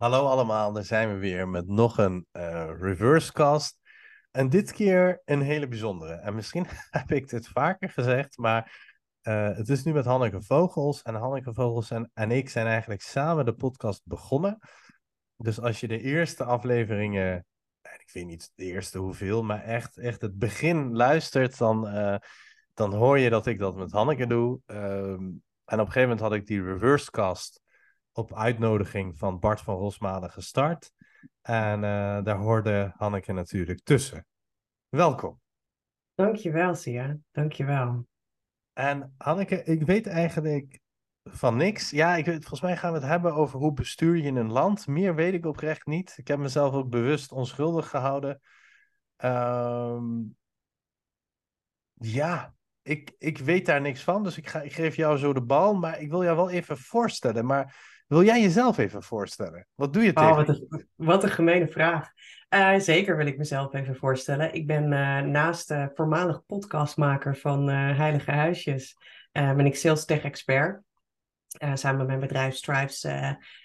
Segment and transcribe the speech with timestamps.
[0.00, 3.78] Hallo allemaal, daar zijn we weer met nog een uh, reverse cast.
[4.30, 6.12] En dit keer een hele bijzondere.
[6.12, 8.80] En misschien heb ik dit vaker gezegd, maar
[9.22, 11.02] uh, het is nu met Hanneke Vogels.
[11.02, 14.58] En Hanneke Vogels en, en ik zijn eigenlijk samen de podcast begonnen.
[15.36, 17.46] Dus als je de eerste afleveringen,
[17.82, 22.16] ik weet niet de eerste hoeveel, maar echt, echt het begin luistert, dan, uh,
[22.74, 24.60] dan hoor je dat ik dat met Hanneke doe.
[24.66, 27.59] Um, en op een gegeven moment had ik die reverse cast
[28.12, 30.92] op uitnodiging van Bart van Rosmalen gestart.
[31.42, 34.26] En uh, daar hoorde Hanneke natuurlijk tussen.
[34.88, 35.40] Welkom.
[36.14, 37.16] Dankjewel, Sia.
[37.30, 38.06] Dankjewel.
[38.72, 40.80] En Hanneke, ik weet eigenlijk
[41.24, 41.90] van niks.
[41.90, 44.86] Ja, ik weet, volgens mij gaan we het hebben over hoe bestuur je een land.
[44.86, 46.14] Meer weet ik oprecht niet.
[46.16, 48.40] Ik heb mezelf ook bewust onschuldig gehouden.
[49.24, 50.36] Um,
[51.94, 55.42] ja, ik, ik weet daar niks van, dus ik, ga, ik geef jou zo de
[55.42, 55.74] bal.
[55.74, 57.46] Maar ik wil jou wel even voorstellen.
[57.46, 59.66] Maar wil jij jezelf even voorstellen?
[59.74, 60.30] Wat doe je tegen?
[60.30, 62.08] Oh, wat, een, wat een gemene vraag.
[62.54, 64.54] Uh, zeker wil ik mezelf even voorstellen.
[64.54, 68.96] Ik ben uh, naast uh, voormalig podcastmaker van Heilige Huisjes,
[69.32, 70.82] ben ik sales tech expert.
[71.74, 73.06] samen met mijn bedrijf Stripes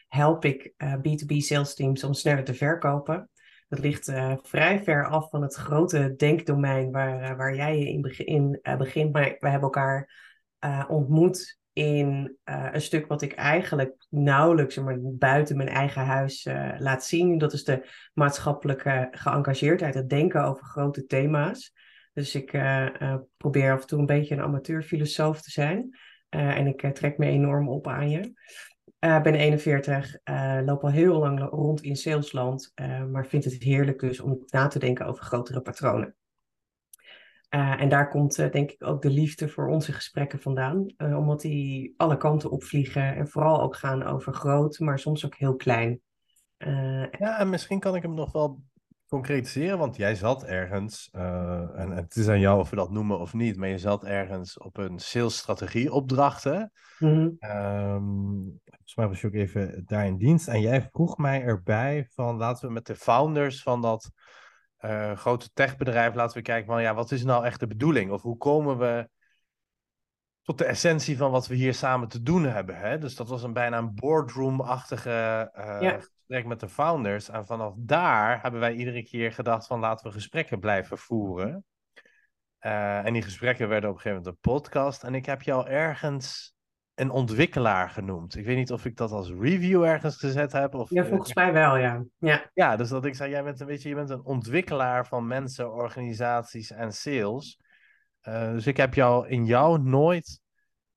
[0.07, 3.29] help ik B2B sales teams om sneller te verkopen.
[3.67, 8.77] Dat ligt vrij ver af van het grote denkdomein waar, waar jij in, begin, in
[8.77, 9.13] begint.
[9.13, 10.09] Maar we hebben elkaar
[10.87, 16.71] ontmoet in uh, een stuk wat ik eigenlijk nauwelijks maar, buiten mijn eigen huis uh,
[16.77, 17.37] laat zien.
[17.37, 21.73] Dat is de maatschappelijke geëngageerdheid, het denken over grote thema's.
[22.13, 25.97] Dus ik uh, probeer af en toe een beetje een amateurfilosoof te zijn.
[26.29, 28.19] en ik trek me enorm op aan je.
[28.99, 30.17] Ik ben 41,
[30.65, 32.71] loop al heel lang rond in salesland,
[33.11, 36.15] maar vind het heerlijk dus om na te denken over grotere patronen.
[37.55, 40.93] Uh, en daar komt uh, denk ik ook de liefde voor onze gesprekken vandaan.
[40.97, 45.35] Uh, omdat die alle kanten opvliegen en vooral ook gaan over groot, maar soms ook
[45.35, 46.01] heel klein.
[47.17, 48.61] ja, en misschien kan ik hem nog wel
[49.07, 53.33] concretiseren, want jij zat ergens, en het is aan jou of we dat noemen of
[53.33, 56.71] niet, maar je zat ergens op een salesstrategie opdrachten.
[56.99, 57.49] Mm -hmm.
[57.49, 62.07] um, volgens mij was je ook even daar in dienst en jij vroeg mij erbij
[62.09, 64.11] van laten we met de founders van dat
[64.85, 68.11] uh, grote techbedrijf laten we kijken van ja, wat is nou echt de bedoeling?
[68.11, 69.09] Of hoe komen we
[70.41, 72.77] tot de essentie van wat we hier samen te doen hebben?
[72.77, 72.97] Hè?
[72.97, 75.99] Dus dat was een bijna een boardroom-achtige uh, ja.
[75.99, 77.29] gesprek met de founders.
[77.29, 81.65] En vanaf daar hebben wij iedere keer gedacht van laten we gesprekken blijven voeren.
[82.61, 85.03] Uh, en die gesprekken werden op een gegeven moment een podcast.
[85.03, 86.54] En ik heb jou ergens
[86.95, 88.35] een ontwikkelaar genoemd.
[88.35, 90.73] Ik weet niet of ik dat als review ergens gezet heb.
[90.73, 92.05] Of, ja, volgens mij wel, ja.
[92.17, 92.51] ja.
[92.53, 95.73] Ja, dus dat ik zei, jij bent een beetje, je bent een ontwikkelaar van mensen,
[95.73, 97.59] organisaties en sales.
[98.21, 100.41] Uh, dus ik heb jou in jou nooit,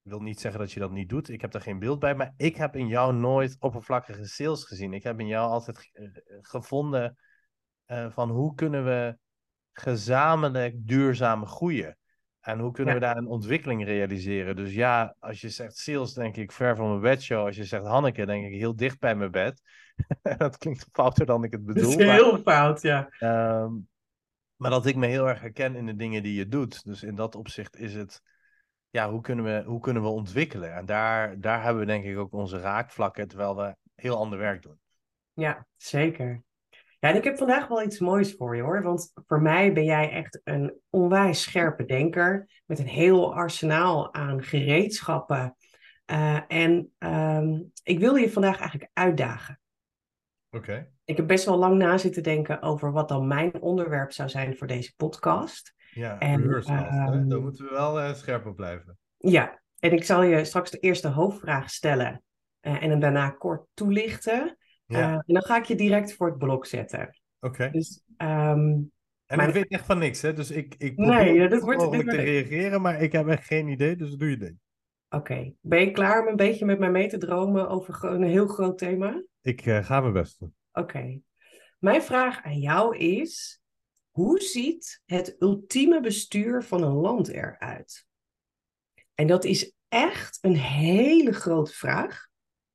[0.02, 2.14] ik wil niet zeggen dat je dat niet doet, ik heb er geen beeld bij,
[2.14, 4.92] maar ik heb in jou nooit oppervlakkige sales gezien.
[4.92, 5.90] Ik heb in jou altijd
[6.40, 7.18] gevonden
[7.86, 9.18] uh, van hoe kunnen we
[9.72, 11.98] gezamenlijk duurzaam groeien.
[12.40, 14.56] En hoe kunnen we daar een ontwikkeling realiseren?
[14.56, 17.46] Dus ja, als je zegt sales, denk ik ver van mijn bedshow.
[17.46, 19.62] Als je zegt Hanneke, denk ik heel dicht bij mijn bed.
[20.38, 21.90] dat klinkt fouter dan ik het bedoel.
[21.90, 23.08] Dat is heel maar, fout, ja.
[23.20, 23.88] Um,
[24.56, 26.84] maar dat ik me heel erg herken in de dingen die je doet.
[26.84, 28.22] Dus in dat opzicht is het,
[28.90, 30.74] ja, hoe kunnen we, hoe kunnen we ontwikkelen?
[30.74, 34.62] En daar, daar hebben we denk ik ook onze raakvlakken, terwijl we heel ander werk
[34.62, 34.78] doen.
[35.32, 36.42] Ja, zeker.
[37.00, 38.82] Ja, en ik heb vandaag wel iets moois voor je hoor.
[38.82, 42.50] Want voor mij ben jij echt een onwijs scherpe denker.
[42.66, 45.56] Met een heel arsenaal aan gereedschappen.
[46.10, 49.60] Uh, en um, ik wil je vandaag eigenlijk uitdagen.
[50.50, 50.70] Oké.
[50.70, 50.90] Okay.
[51.04, 54.56] Ik heb best wel lang na zitten denken over wat dan mijn onderwerp zou zijn
[54.56, 55.74] voor deze podcast.
[55.90, 58.98] Ja, en, um, daar moeten we wel uh, scherp op blijven.
[59.16, 62.22] Ja, en ik zal je straks de eerste hoofdvraag stellen.
[62.62, 64.57] Uh, en hem daarna kort toelichten.
[64.88, 64.98] Ja.
[64.98, 67.00] Uh, en dan ga ik je direct voor het blok zetten.
[67.40, 67.46] Oké.
[67.46, 67.70] Okay.
[67.70, 68.92] Dus, um,
[69.26, 69.48] en maar...
[69.48, 70.32] ik weet echt van niks, hè?
[70.32, 73.68] Dus ik, ik probeer nee, dat wordt, mogelijk te reageren, maar ik heb echt geen
[73.68, 74.58] idee, dus doe je ding.
[75.08, 75.32] Oké.
[75.32, 75.54] Okay.
[75.60, 78.78] Ben je klaar om een beetje met mij mee te dromen over een heel groot
[78.78, 79.22] thema?
[79.42, 80.54] Ik uh, ga mijn best doen.
[80.72, 80.80] Oké.
[80.80, 81.22] Okay.
[81.78, 83.62] Mijn vraag aan jou is:
[84.10, 88.06] hoe ziet het ultieme bestuur van een land eruit?
[89.14, 92.26] En dat is echt een hele grote vraag.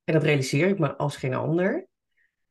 [0.04, 1.88] En dat realiseer ik me als geen ander.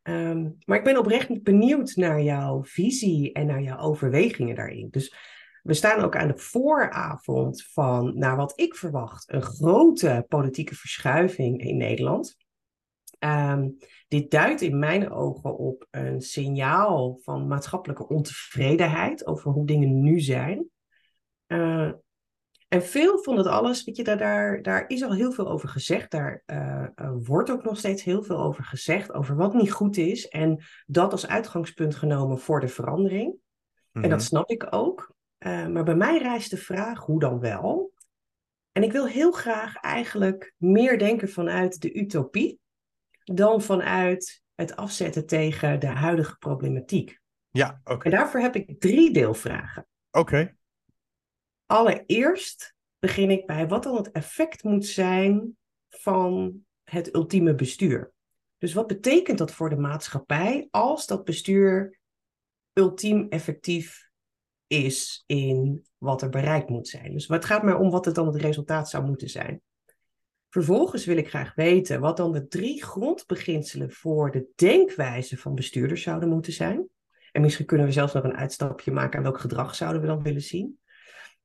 [0.03, 4.89] Ehm, maar ik ben oprecht benieuwd naar jouw visie en naar jouw overwegingen daarin.
[4.91, 5.15] Dus
[5.63, 11.61] we staan ook aan de vooravond van, naar wat ik verwacht, een grote politieke verschuiving
[11.61, 12.37] in Nederland.
[13.19, 13.69] Ehm,
[14.09, 20.21] dit duidt in mijn ogen op een signaal van maatschappelijke ontevredenheid over hoe dingen nu
[20.21, 20.71] zijn.
[21.47, 21.93] Uh,
[22.73, 25.69] en veel van het alles, weet je, daar, daar, daar is al heel veel over
[25.69, 26.11] gezegd.
[26.11, 26.87] Daar uh,
[27.23, 30.29] wordt ook nog steeds heel veel over gezegd, over wat niet goed is.
[30.29, 33.35] En dat als uitgangspunt genomen voor de verandering.
[33.93, 34.21] En dat mhm.
[34.21, 35.15] snap ik ook.
[35.39, 37.93] Uh, maar bij mij rijst de vraag, hoe dan wel?
[38.73, 42.61] En ik wil heel graag eigenlijk meer denken vanuit de utopie
[43.25, 47.21] dan vanuit het afzetten tegen de huidige problematiek.
[47.51, 48.05] Ja, oké.
[48.05, 49.87] En daarvoor heb ik drie deelvragen.
[50.11, 50.55] Oké.
[51.73, 55.57] Allereerst begin ik bij wat dan het effect moet zijn
[55.89, 58.13] van het ultieme bestuur.
[58.59, 61.99] Dus wat betekent dat voor de maatschappij als dat bestuur
[62.73, 64.11] ultiem effectief
[64.67, 67.13] is in wat er bereikt moet zijn?
[67.13, 69.63] Dus het gaat mij om wat het dan het resultaat zou moeten zijn.
[70.49, 76.03] Vervolgens wil ik graag weten wat dan de drie grondbeginselen voor de denkwijze van bestuurders
[76.03, 76.89] zouden moeten zijn.
[77.31, 80.23] En misschien kunnen we zelfs nog een uitstapje maken aan welk gedrag zouden we dan
[80.23, 80.81] willen zien.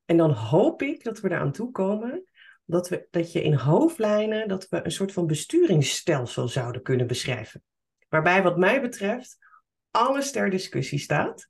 [0.08, 2.24] En dan hoop ik dat we eraan toe komen
[2.64, 7.62] dat, we, dat je in hoofdlijnen dat we een soort van besturingsstelsel zouden kunnen beschrijven.
[8.08, 9.38] Waarbij wat mij betreft
[9.90, 11.48] alles ter discussie staat.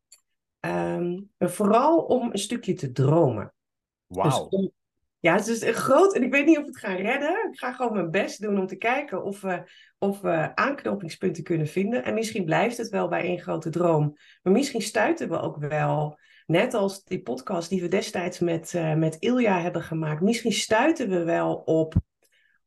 [0.60, 3.55] Um, vooral om een stukje te dromen.
[4.06, 4.49] Wauw.
[4.49, 4.70] Dus
[5.19, 6.14] ja, het is een groot.
[6.14, 7.49] En ik weet niet of we het gaan redden.
[7.52, 9.62] Ik ga gewoon mijn best doen om te kijken of we,
[9.99, 12.04] of we aanknopingspunten kunnen vinden.
[12.04, 14.16] En misschien blijft het wel bij één grote droom.
[14.43, 16.19] Maar misschien stuiten we ook wel
[16.50, 20.20] Net als die podcast die we destijds met, uh, met Ilja hebben gemaakt.
[20.20, 21.94] Misschien stuiten we wel op,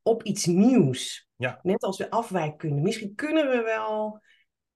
[0.01, 1.29] op iets nieuws.
[1.35, 1.59] Ja.
[1.63, 2.81] Net als we afwijken kunnen.
[2.81, 4.21] Misschien kunnen we wel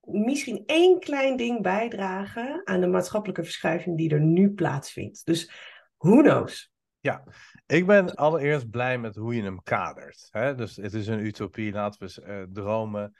[0.06, 5.26] misschien één klein ding bijdragen aan de maatschappelijke verschuiving die er nu plaatsvindt.
[5.26, 5.52] Dus
[5.98, 6.72] who knows?
[7.00, 7.24] Ja,
[7.66, 10.28] ik ben allereerst blij met hoe je hem kadert.
[10.32, 10.56] Hè?
[10.56, 13.16] Dus het is een utopie, laten we uh, dromen.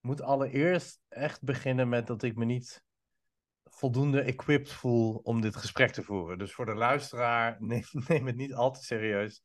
[0.00, 2.82] moet allereerst echt beginnen met dat ik me niet
[3.74, 6.38] voldoende equipped voel om dit gesprek te voeren.
[6.38, 9.42] Dus voor de luisteraar, neem, neem het niet al te serieus.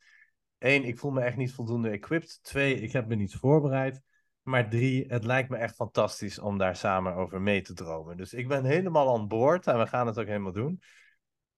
[0.57, 2.39] Eén, ik voel me echt niet voldoende equipped.
[2.41, 4.01] Twee, ik heb me niet voorbereid.
[4.41, 8.17] Maar drie, het lijkt me echt fantastisch om daar samen over mee te dromen.
[8.17, 10.81] Dus ik ben helemaal aan boord en we gaan het ook helemaal doen.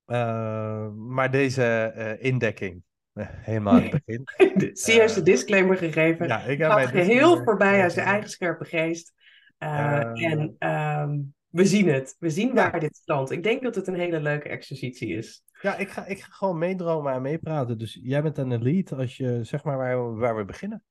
[0.05, 2.83] Uh, maar deze uh, indekking,
[3.13, 4.27] uh, helemaal in het begin.
[4.77, 6.27] Zie je de disclaimer gegeven?
[6.27, 9.13] Ja, ik heb geheel voorbij aan zijn eigen scherpe geest.
[9.57, 12.15] en um, we zien het.
[12.19, 13.31] We zien waar dit strandt.
[13.31, 15.43] Ik denk dat het een hele leuke exercitie is.
[15.61, 17.77] Ja, ik ga, ik ga gewoon meedromen en meepraten.
[17.77, 20.83] Dus jij bent een lead als je zeg maar waar, waar we beginnen.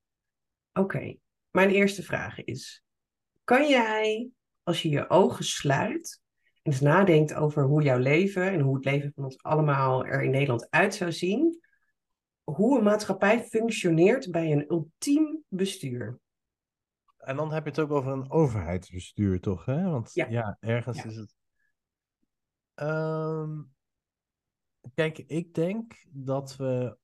[0.72, 1.16] Oké,
[1.50, 2.84] mijn eerste vraag is:
[3.44, 4.30] kan jij,
[4.62, 6.20] als je je ogen sluit
[6.62, 10.22] en eens nadenkt over hoe jouw leven en hoe het leven van ons allemaal er
[10.22, 11.60] in Nederland uit zou zien,
[12.42, 16.18] hoe een maatschappij functioneert bij een ultiem bestuur?
[17.20, 19.64] En dan heb je het ook over een overheidsbestuur, toch?
[19.64, 19.90] Hè?
[19.90, 21.34] Want ja, ergens is het.
[22.74, 23.62] Ehm,
[24.94, 26.98] kijk, ik denk dat we,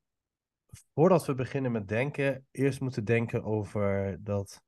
[0.95, 4.63] voordat we beginnen met denken, eerst moeten denken over dat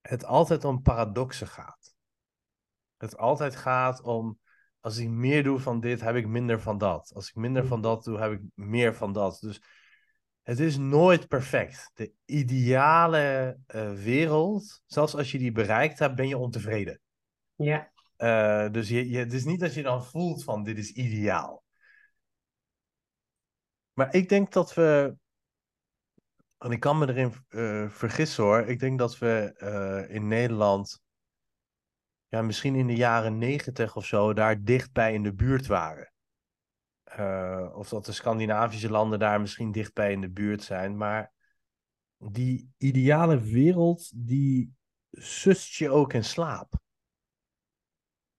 [0.00, 1.94] het altijd om paradoxen gaat.
[2.96, 4.38] Het altijd gaat om,
[4.80, 7.12] als ik meer doe van dit, heb ik minder van dat.
[7.14, 9.38] Als ik minder van dat doe, heb ik meer van dat.
[9.40, 9.62] Dus
[10.44, 11.90] het is nooit perfect.
[11.94, 17.00] De ideale uh, wereld, zelfs als je die bereikt hebt, ben je ontevreden.
[17.54, 17.92] Ja.
[18.18, 21.64] Uh, dus je, je, het is niet dat je dan voelt van dit is ideaal.
[23.92, 25.16] Maar ik denk dat we,
[26.58, 31.02] en ik kan me erin uh, vergissen hoor, ik denk dat we in Nederland,
[32.28, 36.13] ja, misschien in de jaren negentig of zo, daar dichtbij in de buurt waren.
[37.18, 40.96] Uh, of dat de Scandinavische landen daar misschien dichtbij in de buurt zijn.
[40.96, 41.32] Maar
[42.16, 44.74] die ideale wereld, die
[45.10, 46.74] sust je ook in slaap.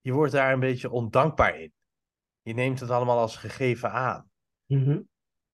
[0.01, 1.74] Je wordt daar een beetje ondankbaar in.
[2.41, 4.29] Je neemt het allemaal als gegeven aan.
[4.65, 5.08] Mm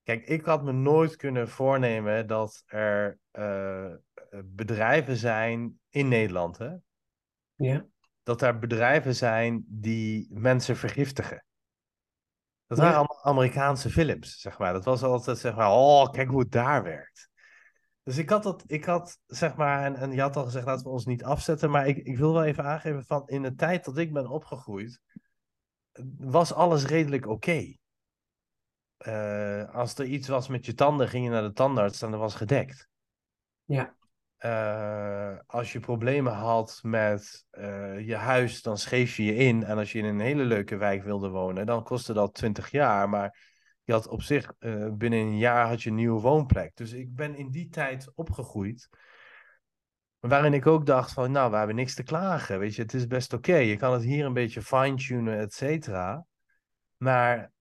[0.03, 3.93] Kijk, ik had me nooit kunnen voornemen dat er uh,
[4.45, 6.57] bedrijven zijn in Nederland.
[6.57, 6.75] Hè?
[7.55, 7.85] Ja.
[8.23, 11.45] Dat er bedrijven zijn die mensen vergiftigen.
[12.71, 14.73] Dat waren allemaal Amerikaanse films, zeg maar.
[14.73, 17.29] Dat was altijd, zeg maar, oh, kijk hoe het daar werkt.
[18.03, 20.83] Dus ik had dat, ik had, zeg maar, en, en je had al gezegd, laten
[20.83, 23.85] we ons niet afzetten, maar ik, ik wil wel even aangeven van, in de tijd
[23.85, 25.01] dat ik ben opgegroeid,
[26.17, 27.75] was alles redelijk oké.
[29.07, 32.19] Uh, als er iets was met je tanden, ging je naar de tandarts en dat
[32.19, 32.89] was gedekt.
[33.63, 33.95] Ja.
[34.41, 39.63] Eh, als je problemen had met eh, je huis, dan schreef je je in.
[39.63, 43.09] En als je in een hele leuke wijk wilde wonen, dan kostte dat 20 jaar.
[43.09, 43.37] Maar
[43.83, 46.75] je had op zich eh, binnen een jaar had je een nieuwe woonplek.
[46.75, 48.89] Dus ik ben in die tijd opgegroeid.
[50.19, 52.59] Waarin ik ook dacht van, nou, we hebben niks te klagen.
[52.59, 53.55] Weet je, het is best oké.
[53.55, 56.25] Je kan het hier een beetje fine-tunen, et cetera.
[56.97, 57.51] Maar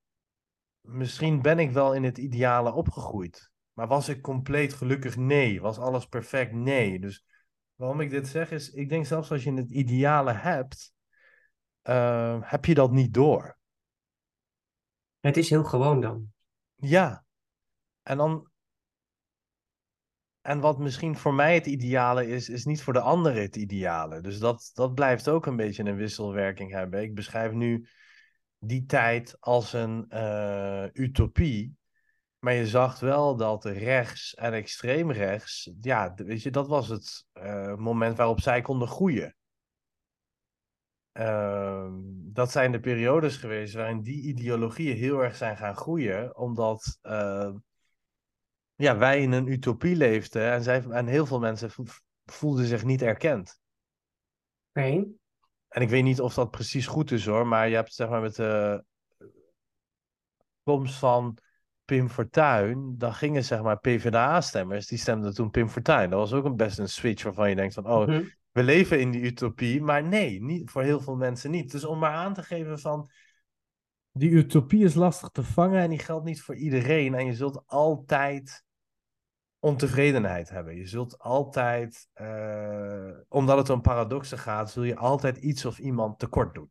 [0.80, 3.49] misschien ben ik wel in het ideale opgegroeid.
[3.80, 5.16] Maar was ik compleet gelukkig?
[5.16, 5.60] Nee.
[5.60, 6.52] Was alles perfect?
[6.52, 6.98] Nee.
[6.98, 7.24] Dus
[7.74, 10.92] waarom ik dit zeg is, ik denk zelfs als je het ideale hebt,
[11.82, 13.58] uh, heb je dat niet door.
[15.20, 16.32] Het is heel gewoon dan.
[16.74, 17.24] Ja.
[18.02, 18.50] En dan.
[20.40, 24.20] En wat misschien voor mij het ideale is, is niet voor de anderen het ideale.
[24.20, 27.02] Dus dat, dat blijft ook een beetje een wisselwerking hebben.
[27.02, 27.86] Ik beschrijf nu
[28.58, 31.78] die tijd als een uh, utopie.
[32.40, 37.26] Maar je zag wel dat rechts en extreem rechts, ja, weet je, dat was het
[37.34, 39.34] uh, moment waarop zij konden groeien.
[41.12, 46.98] Uh, dat zijn de periodes geweest waarin die ideologieën heel erg zijn gaan groeien, omdat
[47.02, 47.54] uh,
[48.74, 51.70] ja, wij in een utopie leefden en, zij, en heel veel mensen
[52.24, 53.60] voelden zich niet erkend.
[54.72, 55.18] Nee.
[55.68, 58.20] En ik weet niet of dat precies goed is hoor, maar je hebt zeg maar
[58.20, 58.84] met de
[60.62, 61.38] komst van
[61.90, 66.10] Pim Fortuyn, dan gingen zeg maar PvdA-stemmers, die stemden toen Pim Fortuyn.
[66.10, 68.24] Dat was ook een best een switch waarvan je denkt van, oh, Mhm.
[68.50, 71.70] we leven in die utopie, maar nee, niet, voor heel veel mensen niet.
[71.72, 73.10] Dus om maar aan te geven van,
[74.12, 77.14] die utopie is lastig te vangen en die geldt niet voor iedereen.
[77.14, 78.64] En je zult altijd
[79.58, 80.76] ontevredenheid hebben.
[80.76, 86.18] Je zult altijd, uh, omdat het om paradoxen gaat, zul je altijd iets of iemand
[86.18, 86.70] tekort doen.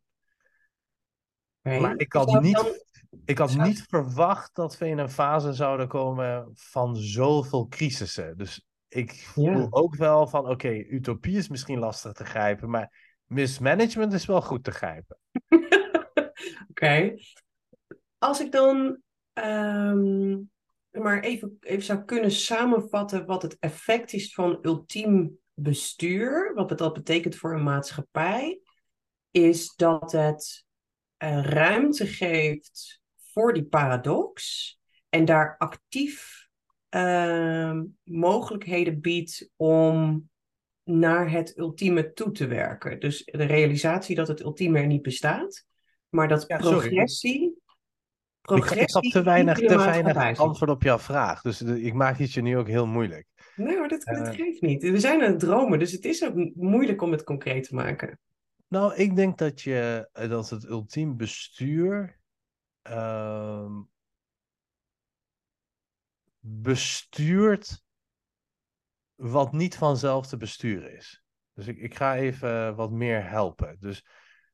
[1.62, 1.80] Nee.
[1.80, 2.80] Maar ik Zou niet, dan-
[3.24, 8.36] ik had niet verwacht dat we in een fase zouden komen van zoveel crisissen.
[8.36, 9.66] Dus ik voel Ja.
[9.70, 14.64] ook wel van, oké, utopie is misschien lastig te grijpen, maar mismanagement is wel goed
[14.64, 15.18] te grijpen.
[16.70, 17.14] Oké.
[18.18, 19.00] Als ik dan
[19.32, 20.36] ehm,
[20.90, 26.78] maar even, even zou kunnen samenvatten wat het effect is van ultiem bestuur, wat het
[26.78, 28.60] dat betekent voor een maatschappij,
[29.30, 30.64] is dat het
[31.16, 32.99] eh, ruimte geeft
[33.32, 36.48] voor die paradox en daar actief
[36.88, 40.28] ehm, mogelijkheden biedt om
[40.84, 43.00] naar het ultieme toe te werken.
[43.00, 45.64] Dus de realisatie dat het ultieme er niet bestaat,
[46.08, 47.58] maar dat Ja, progressie.
[48.40, 51.40] Progressie ik had te weinig, te weinig antwoord op jouw vraag.
[51.42, 53.26] Dus de- ik maak het je nu ook heel moeilijk.
[53.56, 54.34] Nee, maar dat, dat Eh.
[54.34, 54.82] geeft niet.
[54.82, 57.74] We zijn aan het dromen, dus het is ook mo- moeilijk om het concreet te
[57.74, 58.18] maken.
[58.68, 62.18] Nou, ik denk dat, je, eh, dat het ultiem bestuur
[62.82, 63.80] ehm,
[66.40, 67.84] bestuurt
[69.14, 71.22] wat niet vanzelf te besturen is.
[71.54, 73.76] Dus ik, ik ga even wat meer helpen.
[73.80, 74.04] Dus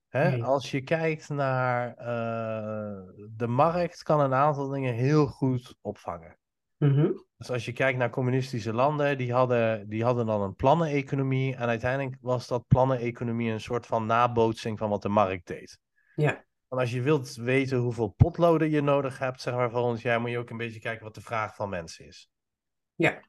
[0.08, 0.44] hè, Nee.
[0.44, 6.38] als je kijkt naar eh, de markt, kan een aantal dingen heel goed opvangen.
[6.76, 7.12] Mhm.
[7.36, 11.56] Dus als je kijkt naar communistische landen, die hadden, die hadden dan een planneneconomie.
[11.56, 15.78] En uiteindelijk was dat planneneconomie een soort van nabootsing van wat de markt deed.
[16.14, 16.44] Ja.
[16.68, 20.30] Want als je wilt weten hoeveel potloden je nodig hebt, zeg maar volgens jaar, moet
[20.30, 22.30] je ook een beetje kijken wat de vraag van mensen is.
[22.94, 23.20] Ja.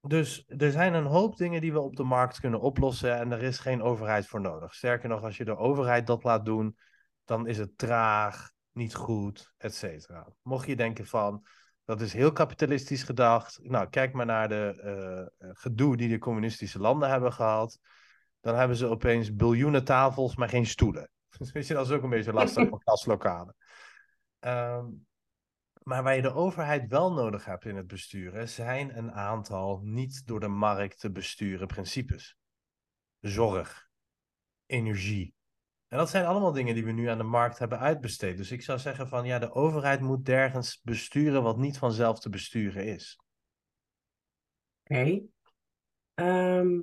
[0.00, 3.42] Dus er zijn een hoop dingen die we op de markt kunnen oplossen en er
[3.42, 4.74] is geen overheid voor nodig.
[4.74, 6.78] Sterker nog, als je de overheid dat laat doen,
[7.24, 10.28] dan is het traag, niet goed, et cetera.
[10.42, 11.46] Mocht je denken van,
[11.84, 13.58] dat is heel kapitalistisch gedacht.
[13.62, 14.80] Nou, kijk maar naar de
[15.38, 17.78] eh, gedoe die de communistische landen hebben gehad.
[18.40, 21.10] Dan hebben ze opeens biljoenen tafels, maar geen stoelen.
[21.52, 23.54] Je, dat is ook een beetje lastig voor klaslokalen.
[24.38, 24.86] Ehm,
[25.82, 30.26] maar waar je de overheid wel nodig hebt in het besturen, zijn een aantal niet
[30.26, 32.36] door de markt te besturen principes.
[33.20, 33.88] Zorg,
[34.66, 35.34] energie.
[35.88, 38.36] En dat zijn allemaal dingen die we nu aan de markt hebben uitbesteed.
[38.36, 42.28] Dus ik zou zeggen van ja, de overheid moet dergens besturen wat niet vanzelf te
[42.28, 43.20] besturen is.
[44.82, 45.20] Oké.
[46.14, 46.80] Ehm,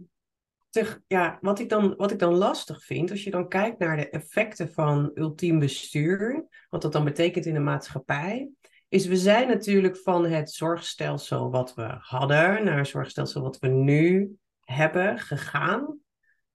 [1.08, 4.10] ja, wat ik, dan, wat ik dan lastig vind, als je dan kijkt naar de
[4.10, 8.50] effecten van ultiem bestuur, wat dat dan betekent in de maatschappij,
[8.89, 13.68] is we zijn natuurlijk van het zorgstelsel wat we hadden naar een zorgstelsel wat we
[13.68, 16.00] nu hebben gegaan.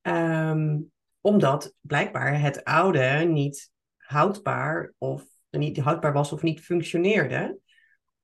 [0.01, 0.79] Ehm,
[1.21, 7.59] omdat blijkbaar het oude niet houdbaar of niet houdbaar was of niet functioneerde.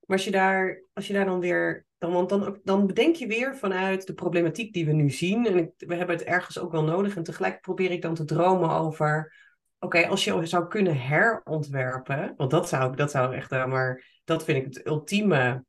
[0.06, 1.86] Maar als je daar, als je daar dan weer.
[1.98, 5.46] Dan, want dan, dan bedenk je weer vanuit de problematiek die we nu zien.
[5.46, 7.16] En ik, we hebben het ergens ook wel nodig.
[7.16, 9.34] En tegelijk probeer ik dan te dromen over.
[9.78, 12.34] Oké, als je zou kunnen herontwerpen.
[12.36, 13.52] Want dat zou, dat zou echt.
[13.52, 15.64] eh, maar dat vind ik het ultieme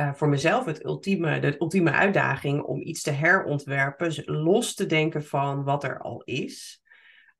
[0.00, 5.24] uh, voor mezelf het ultieme, de ultieme uitdaging om iets te herontwerpen, los te denken
[5.24, 6.82] van wat er al is.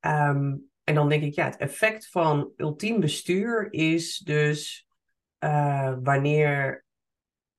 [0.01, 4.87] Um, en dan denk ik, ja, het effect van ultiem bestuur is dus
[5.45, 6.85] uh, wanneer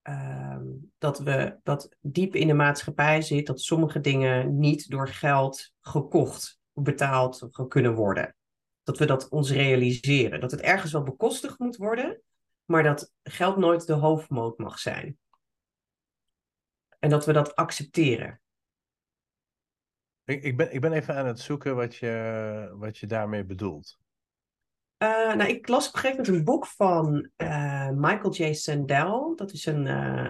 [0.04, 0.60] uh,
[0.98, 6.60] dat we dat diep in de maatschappij zit, dat sommige dingen niet door geld gekocht,
[6.74, 8.36] betaald kunnen worden.
[8.84, 10.40] Dat we dat ons realiseren.
[10.40, 12.22] Dat het ergens wel bekostigd moet worden,
[12.66, 15.18] maar dat geld nooit de hoofdmoot mag zijn.
[17.00, 18.42] En dat we dat accepteren.
[20.24, 23.98] Ik, ik, ben, ik ben even aan het zoeken wat je, wat je daarmee bedoelt.
[24.98, 28.54] Uh, nou, ik las op een gegeven moment een boek van uh, Michael J.
[28.54, 29.36] Sandel.
[29.36, 30.28] Dat is een, uh,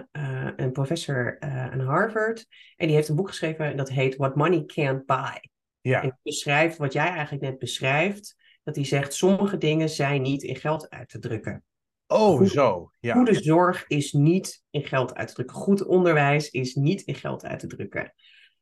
[0.56, 2.46] een professor aan Harvard.
[2.76, 5.50] En die heeft een boek geschreven en dat heet What Money Can't Buy.
[5.80, 6.02] Ja.
[6.02, 8.36] En beschrijft wat jij eigenlijk net beschrijft.
[8.62, 11.64] Dat hij zegt, sommige dingen zijn niet in geld uit te drukken.
[12.06, 12.90] Oh, Goed, zo.
[13.00, 13.14] Ja.
[13.14, 15.56] Goede zorg is niet in geld uit te drukken.
[15.56, 18.14] Goed onderwijs is niet in geld uit te drukken.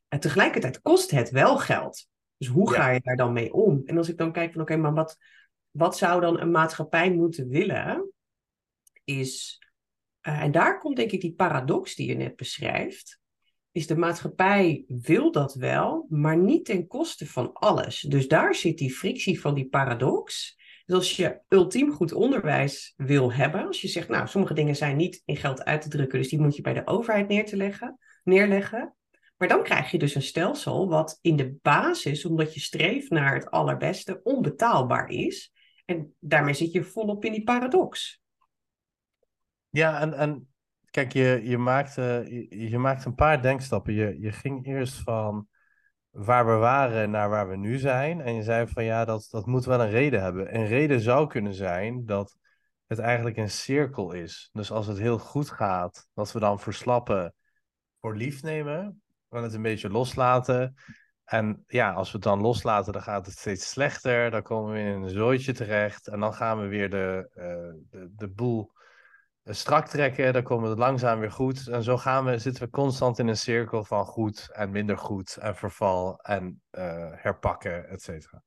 [0.09, 2.07] En tegelijkertijd kost het wel geld.
[2.37, 3.83] Dus hoe ga je daar dan mee om?
[3.85, 5.17] En als ik dan kijk van oké, maar wat,
[5.73, 8.13] wat zou dan een maatschappij moeten willen?
[9.05, 9.63] Is,
[10.23, 13.21] uh, en daar komt denk ik die paradox die je net beschrijft.
[13.73, 18.01] Is de maatschappij wil dat wel, maar niet ten koste van alles.
[18.01, 20.57] Dus daar zit die frictie van die paradox.
[20.85, 24.97] Dus als je ultiem goed onderwijs wil hebben, als je zegt, nou, sommige dingen zijn
[24.97, 27.57] niet in geld uit te drukken, dus die moet je bij de overheid neer te
[27.57, 28.97] leggen, neerleggen.
[29.37, 33.35] Maar dan krijg je dus een stelsel wat in de basis, omdat je streeft naar
[33.35, 35.53] het allerbeste, onbetaalbaar is.
[35.93, 38.23] En daarmee zit je volop in die paradox.
[39.71, 40.49] Ja, en, en
[40.91, 43.95] kijk, je, je, maakt, je, een paar denkstappen.
[43.95, 45.49] Je, je ging eerst van
[46.11, 48.21] waar we waren naar waar we nu zijn.
[48.21, 50.55] En je zei van ja, dat, dat moet wel een reden hebben.
[50.55, 52.37] Een reden zou kunnen zijn dat
[52.87, 54.49] het eigenlijk een cirkel is.
[54.53, 57.35] Dus als het heel goed gaat, dat we dan verslappen
[58.01, 60.75] voor lief nemen gaan het een beetje loslaten.
[61.33, 64.31] En ja, als we het dan loslaten, dan gaat het steeds slechter.
[64.31, 66.09] Dan komen we in een zooitje terecht.
[66.09, 68.73] En dan gaan we weer de, uh, de, de boel
[69.43, 70.33] eh, strak trekken.
[70.33, 71.69] Dan komen we langzaam weer goed.
[71.69, 75.37] En zo gaan we, zitten we constant in een cirkel van goed en minder goed.
[75.37, 78.43] En verval en uh, herpakken, et cetera.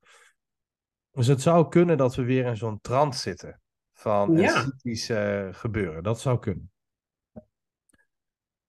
[1.10, 3.60] Dus het zou kunnen dat we weer in zo'n trant zitten.
[3.92, 4.64] Van ja.
[4.82, 6.02] een gebeuren.
[6.02, 6.70] Dat zou kunnen.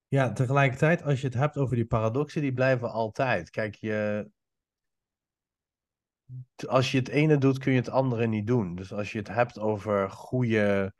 [0.09, 3.49] Ja, tegelijkertijd, als je het hebt over die paradoxen, die blijven altijd.
[3.49, 4.29] Kijk, je,
[6.67, 8.75] als je het ene doet, kun je het andere niet doen.
[8.75, 10.93] Dus als je het hebt over goede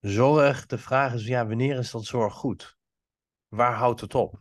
[0.00, 2.76] zorg, de vraag is, ja, wanneer is dat zorg goed?
[3.48, 4.40] Waar houdt het op?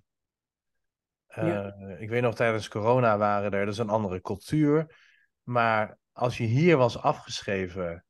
[1.27, 1.75] Ja.
[1.77, 4.95] Uh, ik weet nog, tijdens corona waren er, dat is een andere cultuur.
[5.43, 8.05] Maar als je hier was afgeschreven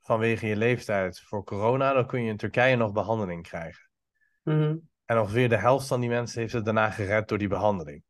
[0.00, 3.90] vanwege je leeftijd voor corona, dan kun je in Turkije nog behandeling krijgen.
[4.42, 8.02] Mm en ongeveer de helft van die mensen heeft het daarna gered door die behandeling.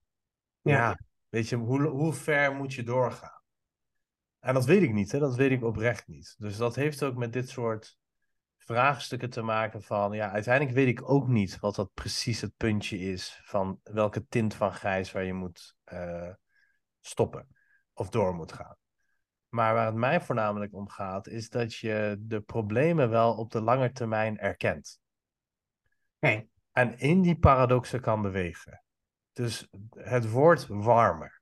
[0.60, 3.42] Ja, weet je, hoe, hoe ver moet je doorgaan?
[4.38, 5.18] En dat weet ik niet, hè?
[5.18, 6.34] dat weet ik oprecht niet.
[6.38, 7.98] Dus dat heeft ook met dit soort
[8.56, 12.98] vraagstukken te maken van, ja, uiteindelijk weet ik ook niet wat dat precies het puntje
[12.98, 16.32] is van welke tint van grijs waar je moet uh,
[17.00, 17.48] stoppen
[17.92, 18.76] of door moet gaan.
[19.48, 23.60] Maar waar het mij voornamelijk om gaat, is dat je de problemen wel op de
[23.60, 25.00] lange termijn erkent.
[26.18, 28.82] Okay en in die paradoxen kan bewegen.
[29.32, 31.40] Dus het woord warmer,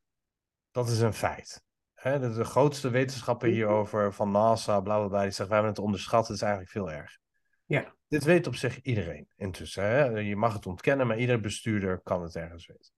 [0.70, 1.62] dat is een feit.
[2.02, 3.56] de, de, grootste wetenschapper mhm.
[3.56, 6.72] hierover van NASA, bla bla bla, die zegt: wij hebben het onderschat, het is eigenlijk
[6.72, 7.18] veel erg.
[7.64, 7.94] Ja.
[8.08, 9.84] Dit weet op zich iedereen intussen.
[9.84, 10.04] Hè?
[10.04, 12.92] Je mag het ontkennen, maar ieder bestuurder kan het ergens weten.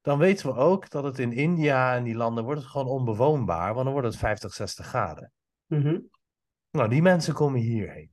[0.00, 3.72] Dan weten we ook dat het in India en die landen wordt het gewoon onbewoonbaar,
[3.72, 5.32] want dan wordt het 50, 60 graden.
[5.66, 6.10] Mm
[6.70, 8.12] Nou, die mensen komen hierheen.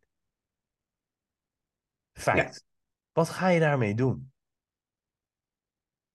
[2.12, 2.66] Feit.
[3.12, 4.32] Wat ga je daarmee doen?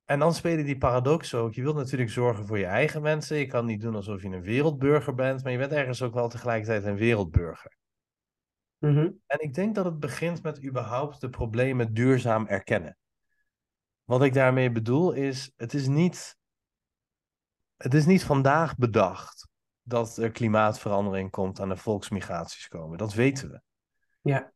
[0.05, 1.55] En dan spelen die paradoxen ook.
[1.55, 3.37] Je wilt natuurlijk zorgen voor je eigen mensen.
[3.37, 6.29] Je kan niet doen alsof je een wereldburger bent, maar je bent ergens ook wel
[6.29, 7.77] tegelijkertijd een wereldburger.
[8.79, 9.11] Mhm.
[9.27, 12.99] En ik denk dat het begint met überhaupt de problemen duurzaam erkennen.
[14.05, 16.37] Wat ik daarmee bedoel is, het is niet,
[17.77, 19.49] het is niet vandaag bedacht
[19.83, 22.99] dat er klimaatverandering komt en er volksmigraties komen.
[22.99, 23.61] Dat weten we.
[24.21, 24.53] Ja.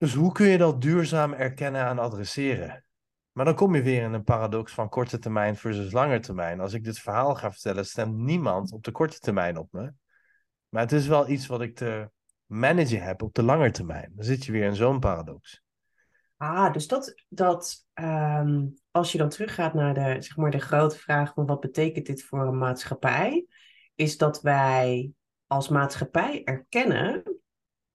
[0.00, 2.84] Dus hoe kun je dat duurzaam erkennen en adresseren?
[3.32, 6.60] Maar dan kom je weer in een paradox van korte termijn versus lange termijn.
[6.60, 9.92] Als ik dit verhaal ga vertellen, stemt niemand op de korte termijn op me.
[10.68, 12.10] Maar het is wel iets wat ik te
[12.46, 14.12] managen heb op de lange termijn.
[14.14, 15.62] Dan zit je weer in zo'n paradox.
[16.36, 20.98] Ah, dus dat, dat ehm, als je dan teruggaat naar de, zeg maar, de grote
[20.98, 23.46] vraag van wat betekent dit voor een maatschappij,
[23.94, 25.12] is dat wij
[25.46, 27.29] als maatschappij erkennen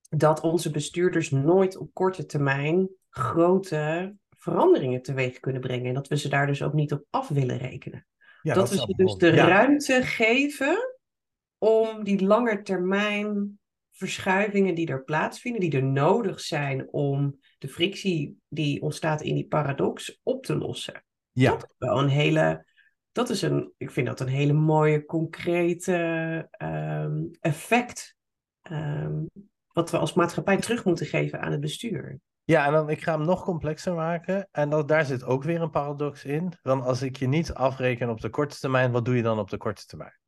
[0.10, 5.86] dat onze bestuurders nooit op korte termijn grote veranderingen teweeg kunnen brengen.
[5.86, 8.08] En dat we ze daar dus ook niet op af willen rekenen.
[8.42, 9.48] Ja, dat, we ze dus de ja.
[9.48, 10.96] ruimte geven
[11.58, 13.60] om die langetermijn
[13.92, 19.48] verschuivingen die er plaatsvinden, die er nodig zijn om de frictie die ontstaat in die
[19.48, 21.06] paradox op te lossen.
[21.32, 22.66] Ja, Dat is wel een hele,
[23.12, 28.16] dat is een, ik vind dat een hele mooie, concrete ehm, effect.
[28.62, 29.24] ehm,
[29.76, 32.20] wat we als maatschappij terug moeten geven aan het bestuur.
[32.44, 34.48] Ja, en dan ik ga hem nog complexer maken.
[34.52, 36.54] En dat, daar zit ook weer een paradox in.
[36.62, 39.50] Want als ik je niet afreken op de korte termijn, wat doe je dan op
[39.50, 40.20] de korte termijn?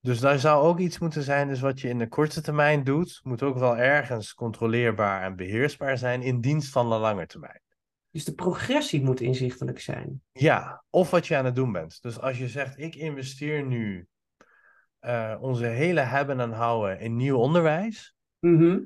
[0.00, 1.48] Dus daar zou ook iets moeten zijn.
[1.48, 5.98] Dus wat je in de korte termijn doet, moet ook wel ergens controleerbaar en beheersbaar
[5.98, 7.60] zijn in dienst van de lange termijn.
[8.10, 10.22] Dus de progressie moet inzichtelijk zijn.
[10.32, 12.02] Ja, of wat je aan het doen bent.
[12.02, 14.08] Dus als je zegt, ik investeer nu
[14.98, 18.13] eh, onze hele hebben en houden in nieuw onderwijs.
[18.44, 18.78] Mhm,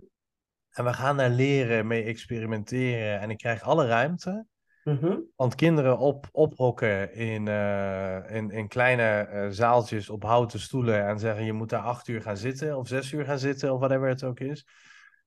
[0.71, 3.21] En we gaan daar leren, mee experimenteren.
[3.21, 4.47] En ik krijg alle ruimte.
[4.85, 5.19] mhm.
[5.37, 11.19] Want kinderen op, ophokken in, eh, in, in kleine eh, zaaltjes op houten stoelen en
[11.19, 14.09] zeggen je moet daar acht uur gaan zitten of zes uur gaan zitten of whatever
[14.09, 14.67] het ook is.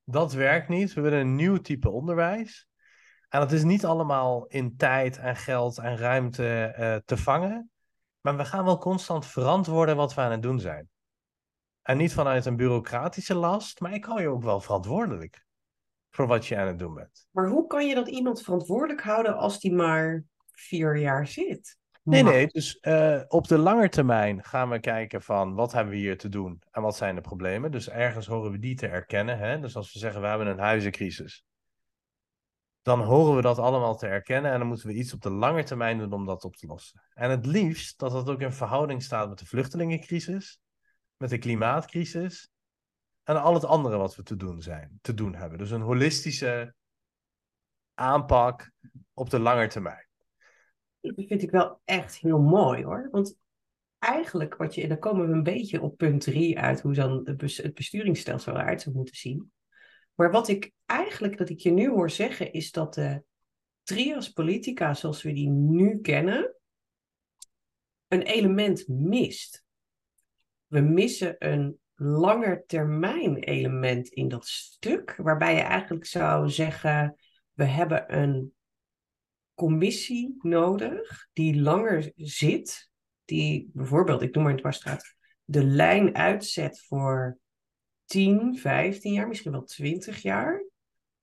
[0.04, 0.94] Dat werkt niet.
[0.94, 2.67] We willen een nieuw type onderwijs.
[3.30, 7.72] En dat is niet allemaal in tijd en geld en ruimte eh, te vangen.
[8.22, 10.89] Maar we gaan wel constant verantwoorden wat we aan het doen zijn.
[11.82, 15.46] En niet vanuit een bureaucratische last, maar ik hou je ook wel verantwoordelijk
[16.10, 17.28] voor wat je aan het doen bent.
[17.32, 21.80] Maar hoe kan je dat iemand verantwoordelijk houden als die maar vier jaar zit?
[22.04, 22.48] Nee, nee.
[22.48, 26.30] Dus eh, op de lange termijn gaan we kijken van wat hebben we hier te
[26.30, 27.72] doen en wat zijn de problemen.
[27.72, 29.38] Dus ergens horen we die te erkennen.
[29.38, 29.60] Hè?
[29.60, 31.46] Dus als we zeggen we hebben een huizencrisis,
[32.82, 35.63] dan horen we dat allemaal te erkennen en dan moeten we iets op de lange
[35.63, 37.02] termijn doen om dat op te lossen.
[37.13, 40.62] En het liefst dat dat ook in verhouding staat met de vluchtelingencrisis,
[41.22, 42.50] met de klimaatcrisis
[43.24, 45.58] en al het andere wat we te doen zijn, te doen hebben.
[45.58, 46.74] Dus een holistische
[47.94, 48.72] aanpak
[49.14, 50.08] op de lange termijn.
[51.00, 53.08] Dat vind ik wel echt heel mooi hoor.
[53.12, 53.38] Want
[54.00, 57.74] eigenlijk wat je, dan komen we een beetje op punt drie uit hoe dan het
[57.74, 59.52] besturingsstelsel eruit zou moeten zien.
[60.16, 63.24] Maar wat ik eigenlijk, dat ik je nu hoor zeggen, is dat de
[63.84, 66.56] trias politica zoals we die nu kennen,
[68.08, 69.61] een element mist.
[70.72, 77.16] We missen een langetermijn element in dat stuk, waarbij je eigenlijk zou zeggen,
[77.54, 78.54] we hebben een
[79.54, 82.90] commissie nodig die langer zit,
[83.26, 87.38] die bijvoorbeeld, ik noem maar in Dwarsstraat, de lijn uitzet voor
[88.06, 90.66] 10, 15 jaar, misschien wel 20 jaar.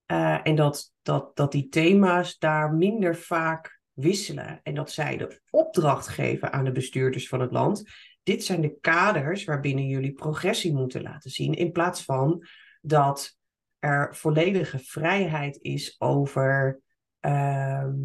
[0.06, 4.60] Eh, en dat, dat, dat die thema's daar minder vaak wisselen.
[4.62, 7.82] En dat zij de opdracht geven aan de bestuurders van het land.
[8.28, 11.54] Dit zijn de kaders waarbinnen jullie progressie moeten laten zien.
[11.54, 12.46] In plaats van
[12.80, 13.38] dat
[13.78, 16.80] er volledige vrijheid is over
[17.20, 17.96] ehm,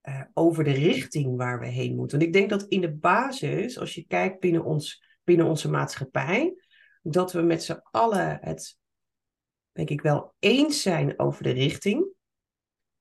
[0.00, 2.18] eh, over de richting waar we heen moeten.
[2.18, 6.54] Want ik denk dat in de basis, als je kijkt binnen, ons, binnen onze maatschappij,
[7.02, 8.78] dat we met z'n allen het,
[9.72, 12.06] denk ik wel, eens zijn over de richting.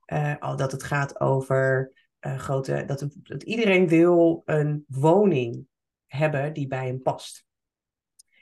[0.06, 5.71] Eh, al dat het gaat over eh, grote, dat, dat iedereen wil een woning
[6.15, 7.45] hebben die bij hem past.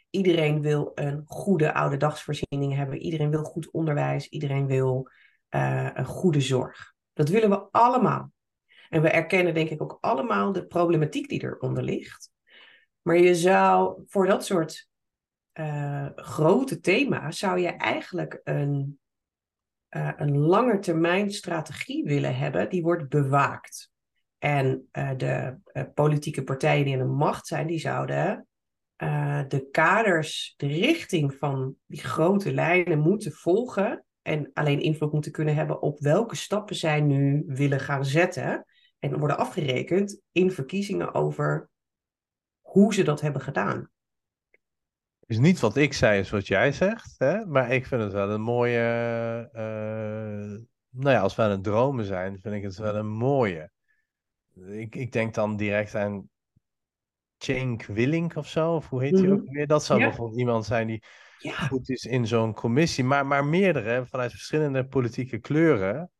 [0.09, 2.97] Iedereen wil een goede oude dagsvoorziening hebben.
[2.97, 4.29] Iedereen wil goed onderwijs.
[4.29, 5.09] Iedereen wil
[5.49, 6.93] eh, een goede zorg.
[7.13, 8.31] Dat willen we allemaal.
[8.89, 12.31] En we erkennen denk ik ook allemaal de problematiek die eronder ligt.
[13.01, 14.89] Maar je zou voor dat soort
[15.51, 18.99] eh, grote thema's zou je eigenlijk een,
[19.89, 23.90] eh een langetermijn strategie willen hebben die wordt bewaakt.
[24.41, 28.47] En eh, de eh, politieke partijen die in de macht zijn, die zouden
[28.95, 34.05] eh, de kaders, de richting van die grote lijnen moeten volgen.
[34.21, 38.65] En alleen invloed moeten kunnen hebben op welke stappen zij nu willen gaan zetten.
[38.99, 41.69] En worden afgerekend in verkiezingen over
[42.61, 43.89] hoe ze dat hebben gedaan.
[45.25, 47.15] is niet wat ik zei, is wat jij zegt.
[47.17, 47.45] Hè?
[47.45, 48.81] Maar ik vind het wel een mooie.
[50.89, 53.71] nou ja, als we aan het dromen zijn, vind ik het wel een mooie.
[54.67, 56.29] Ik, ik denk dan direct aan
[57.37, 58.75] Cenk Willink of zo.
[58.75, 59.51] Of hoe heet hij ook Mhm.
[59.53, 59.67] weer?
[59.67, 60.07] Dat zou Ja.
[60.07, 61.03] bijvoorbeeld iemand zijn die
[61.37, 63.03] Ja, goed is in zo'n commissie.
[63.03, 66.11] Maar, maar meerdere vanuit verschillende politieke kleuren.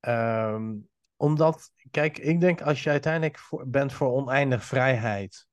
[0.00, 0.74] Ehm,
[1.16, 5.46] omdat, kijk, ik denk als je uiteindelijk voor, bent voor oneindig vrijheid.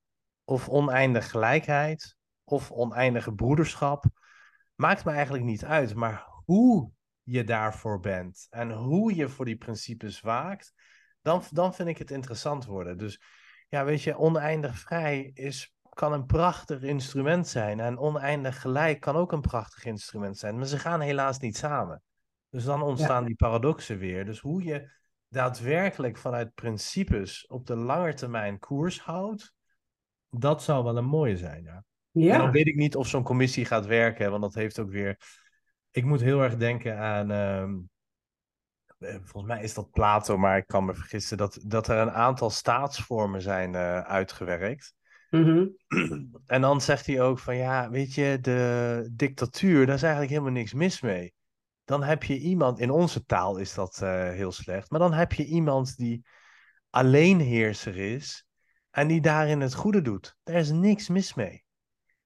[0.44, 4.06] Of oneindig gelijkheid of oneindige broederschap,
[4.76, 5.96] maakt me eigenlijk niet uit.
[5.96, 6.92] Maar hoe
[7.24, 10.74] je daarvoor bent en hoe je voor die principes waakt,
[11.24, 12.98] dan, dan vind ik het interessant worden.
[12.98, 13.22] Dus
[13.70, 17.80] ja, weet je, oneindig vrij is kan een prachtig instrument zijn.
[17.80, 20.58] En oneindig gelijk kan ook een prachtig instrument zijn.
[20.58, 22.02] Maar ze gaan helaas niet samen.
[22.50, 24.26] Dus dan ontstaan die paradoxen weer.
[24.26, 24.92] Dus hoe je
[25.28, 29.54] daadwerkelijk vanuit principes op de lange termijn koers houdt,
[30.30, 31.64] dat zou wel een mooie zijn.
[31.64, 31.84] Ja.
[32.12, 32.34] Ja.
[32.34, 35.18] En dan weet ik niet of zo'n commissie gaat werken, want dat heeft ook weer.
[35.92, 37.32] Ik moet heel erg denken aan.
[37.32, 37.78] ehm, eh,
[39.24, 41.38] volgens mij is dat Plato, maar ik kan me vergissen.
[41.38, 44.94] Dat, dat er een aantal staatsvormen zijn eh, uitgewerkt.
[45.30, 45.68] Mhm.
[46.46, 50.54] En dan zegt hij ook van ja, weet je, de dictatuur, daar is eigenlijk helemaal
[50.54, 51.34] niks mis mee.
[51.86, 55.34] Dan heb je iemand, in onze taal is dat eh, heel slecht, maar dan heb
[55.34, 56.26] je iemand die
[56.90, 58.46] alleenheerser is
[58.90, 60.36] en die daarin het goede doet.
[60.44, 61.64] Daar is niks mis mee.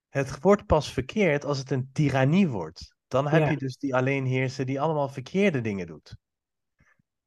[0.10, 2.96] Het wordt pas verkeerd als het een tirannie wordt.
[3.08, 3.50] Dan heb Ja.
[3.50, 6.18] je dus die alleenheerser die allemaal verkeerde dingen doet.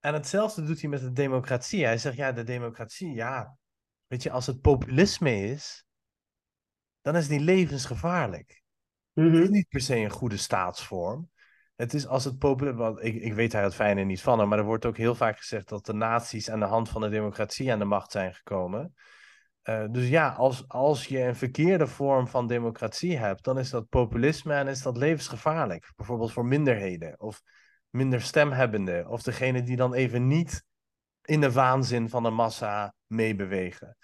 [0.01, 1.85] En hetzelfde doet hij met de democratie.
[1.85, 3.57] Hij zegt ja, de democratie, ja,
[4.07, 5.85] weet je, als het populisme is,
[7.01, 8.63] dan is die levensgevaarlijk.
[9.13, 9.43] Het Mhm.
[9.43, 11.31] is niet per se een goede staatsvorm.
[11.77, 14.59] Het is als het populisme, want ik, ik weet daar het fijne niet van, maar
[14.59, 17.73] er wordt ook heel vaak gezegd dat de naties aan de hand van de democratie
[17.73, 18.95] aan de macht zijn gekomen.
[19.63, 23.89] Eh, dus ja, als, als je een verkeerde vorm van democratie hebt, dan is dat
[23.89, 25.93] populisme en is dat levensgevaarlijk.
[25.97, 27.43] Bijvoorbeeld voor minderheden of
[27.91, 30.65] minder stemhebbenden of degene die dan even niet
[31.25, 33.97] in de waanzin van de massa meebewegen.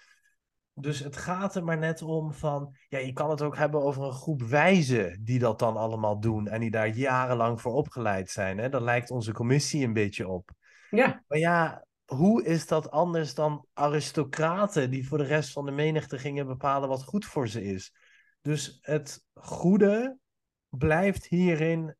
[0.73, 4.03] Dus het gaat er maar net om van, ja, je kan het ook hebben over
[4.03, 8.57] een groep wijzen die dat dan allemaal doen en die daar jarenlang voor opgeleid zijn.
[8.57, 8.69] Hè?
[8.69, 10.51] Daar lijkt onze commissie een beetje op.
[10.89, 11.23] Ja.
[11.27, 16.17] Maar ja, hoe is dat anders dan aristocraten die voor de rest van de menigte
[16.17, 17.93] gingen bepalen wat goed voor ze is?
[18.41, 20.17] Dus het goede
[20.69, 21.95] blijft hierin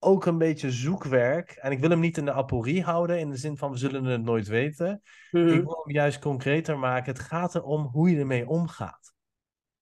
[0.00, 1.50] ook een beetje zoekwerk.
[1.50, 4.04] En ik wil hem niet in de aporie houden, in de zin van we zullen
[4.04, 5.02] het nooit weten.
[5.30, 5.48] Mhm.
[5.48, 7.12] Ik wil hem juist concreter maken.
[7.12, 9.12] Het gaat erom hoe je ermee omgaat.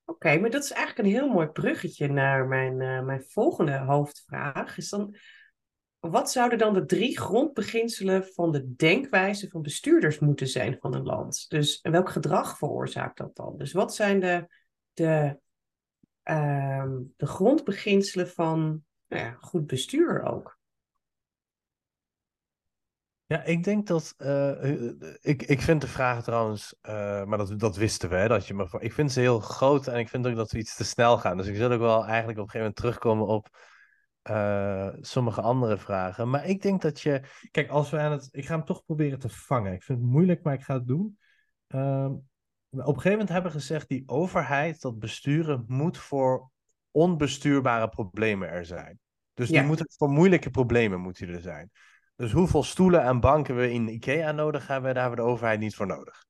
[0.05, 4.77] Oké, maar dat is eigenlijk een heel mooi bruggetje naar mijn, eh, mijn volgende hoofdvraag.
[4.77, 5.17] Is dan,
[5.99, 11.03] wat zouden dan de drie grondbeginselen van de denkwijze van bestuurders moeten zijn van een
[11.03, 11.45] land?
[11.49, 13.57] Dus en welk gedrag veroorzaakt dat dan?
[13.57, 14.47] Dus wat zijn de,
[14.93, 15.39] de,
[16.23, 20.57] ehm, de grondbeginselen van nou ja, goed bestuur ook?
[23.27, 24.15] Ja, ik denk dat.
[24.17, 26.77] eh, eh, ik, ik vind de vraag trouwens.
[26.81, 28.69] eh, maar dat, dat wisten we, hè, dat je me.
[28.69, 31.19] voor- Ik vind ze heel groot en ik vind ook dat we iets te snel
[31.19, 31.37] gaan.
[31.37, 33.49] Dus ik zal ook wel eigenlijk op een gegeven moment terugkomen op.
[34.23, 36.31] eh, sommige andere vragen.
[36.31, 37.23] Maar ik denk dat je.
[37.51, 38.29] Kijk, als we aan het.
[38.31, 39.73] Ik ga hem toch proberen te vangen.
[39.73, 41.19] Ik vind het moeilijk, maar ik ga het doen.
[41.67, 42.23] Ehm, op
[42.71, 46.51] een gegeven moment hebben we gezegd: die overheid, dat besturen, moet voor
[46.91, 48.99] onbestuurbare problemen er zijn.
[49.35, 49.63] Dus die Ja.
[49.63, 51.71] moeten voor moeilijke problemen moet die er zijn.
[52.17, 55.61] Dus hoeveel stoelen en banken we in IKEA nodig hebben, daar hebben we de overheid
[55.61, 56.25] niet voor nodig.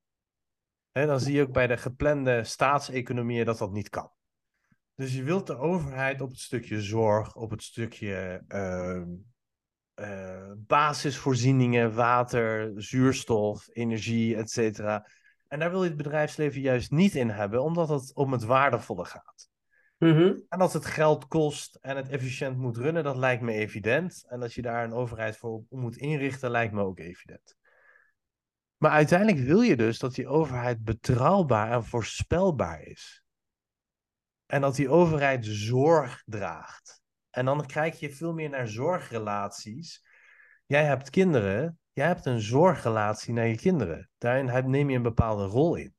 [0.93, 4.11] Hè, dan zie je ook bij de geplande staatseconomieën dat dat niet kan.
[4.95, 9.07] Dus je wilt de overheid op het stukje zorg, op het stukje ehm,
[9.95, 14.79] eh, basisvoorzieningen, water, zuurstof, energie, et.
[15.49, 19.05] En daar wil je het bedrijfsleven juist niet in hebben, omdat het om het waardevolle
[19.05, 19.49] gaat.
[19.99, 20.41] Mhm.
[20.49, 24.25] En dat het geld kost en het efficiënt moet runnen, dat lijkt me evident.
[24.29, 27.57] En dat je daar een overheid voor moet inrichten, lijkt me ook evident.
[28.77, 33.23] Maar uiteindelijk wil je dus dat die overheid betrouwbaar en voorspelbaar is.
[34.47, 37.03] En dat die overheid zorg draagt.
[37.31, 40.07] En dan kijk je veel meer naar zorgrelaties.
[40.67, 44.11] Jij hebt kinderen, jij hebt een zorgrelatie naar je kinderen.
[44.19, 45.95] Daarin neem je een bepaalde rol in.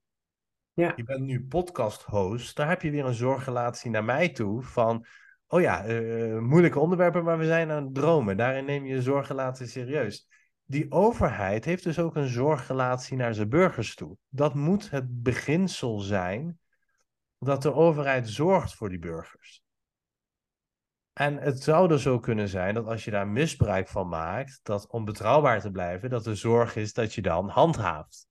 [0.80, 0.94] Ja.
[0.96, 5.06] Je bent nu podcast-host, daar heb je weer een zorgrelatie naar mij toe van,
[5.48, 8.38] oh ja, eh, moeilijke onderwerpen, maar we zijn aan het dromen.
[8.38, 10.28] Daarin neem je zorgrelatie serieus.
[10.66, 14.18] Die overheid heeft dus ook een zorgrelatie naar zijn burgers toe.
[14.30, 16.60] Dat moet het beginsel zijn
[17.40, 19.64] dat de overheid zorgt voor die burgers.
[21.14, 24.88] En het zou dus zo kunnen zijn dat als je daar misbruik van maakt, dat
[24.88, 28.28] om betrouwbaar te blijven, dat de zorg is dat je dan handhaaft.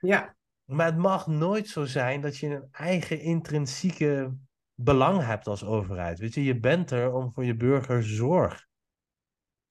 [0.00, 0.36] Ja.
[0.64, 4.36] Maar het mag nooit zo zijn dat je een eigen intrinsieke
[4.74, 6.18] belang hebt als overheid.
[6.18, 8.66] Weet je, je bent er om voor je burgers zorg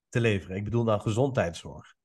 [0.10, 0.56] te leveren.
[0.56, 1.96] Ik bedoel dan gezondheidszorg.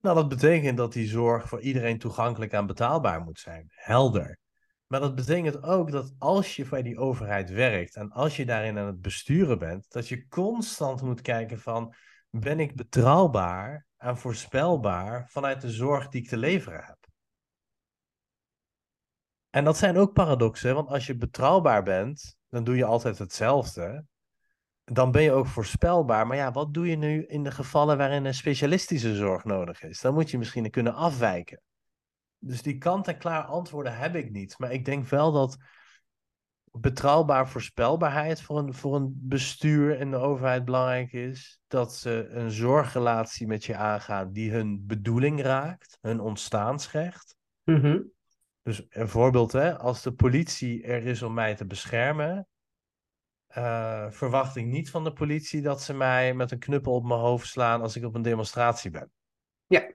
[0.00, 3.66] Nou, dat betekent dat die zorg voor iedereen toegankelijk en betaalbaar moet zijn.
[3.68, 4.38] Helder.
[4.86, 8.78] Maar dat betekent ook dat als je bij die overheid werkt en als je daarin
[8.78, 11.94] aan het besturen bent, dat je constant moet kijken van,
[12.30, 17.03] ben ik betrouwbaar en voorspelbaar vanuit de zorg die ik te leveren heb?
[19.54, 24.04] En dat zijn ook paradoxen, want als je betrouwbaar bent, dan doe je altijd hetzelfde.
[24.84, 26.26] Dan ben je ook voorspelbaar.
[26.26, 30.00] Maar ja, wat doe je nu in de gevallen waarin een specialistische zorg nodig is?
[30.00, 31.60] Dan moet je misschien kunnen afwijken.
[32.38, 34.58] Dus die kant-en-klaar antwoorden heb ik niet.
[34.58, 35.56] Maar ik denk wel dat
[36.70, 41.60] betrouwbaar voorspelbaarheid voor een, voor een bestuur en de overheid belangrijk is.
[41.66, 47.36] Dat ze een zorgrelatie met je aangaan die hun bedoeling raakt, hun ontstaansrecht.
[47.64, 47.98] Mhm.
[48.64, 52.48] Dus een voorbeeld, hè, als de politie er is om mij te beschermen,
[53.46, 57.20] eh, verwacht ik niet van de politie dat ze mij met een knuppel op mijn
[57.20, 59.10] hoofd slaan als ik op een demonstratie ben.
[59.66, 59.92] Ja.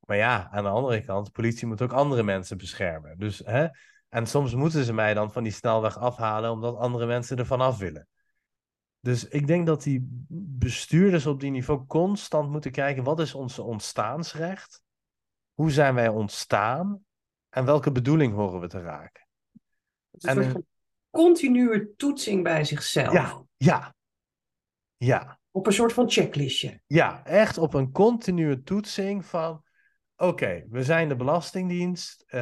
[0.00, 3.18] Maar ja, aan de andere kant, de politie moet ook andere mensen beschermen.
[3.18, 3.66] Dus, hè,
[4.08, 7.78] en soms moeten ze mij dan van die snelweg afhalen omdat andere mensen ervan af
[7.78, 8.08] willen.
[9.00, 10.26] Dus ik denk dat die
[10.58, 14.82] bestuurders op die niveau constant moeten kijken, wat is ons ontstaansrecht?
[15.54, 17.04] Hoe zijn wij ontstaan?
[17.54, 19.26] En welke bedoeling horen we te raken?
[20.10, 20.64] Het is een soort van
[21.10, 23.12] continue toetsing bij zichzelf.
[23.12, 23.94] Ja, ja,
[24.96, 25.38] ja.
[25.50, 26.80] Op een soort van checklistje.
[26.86, 29.62] Ja, echt op een continue toetsing van...
[30.16, 32.24] Oké, we zijn de Belastingdienst.
[32.26, 32.40] Uh,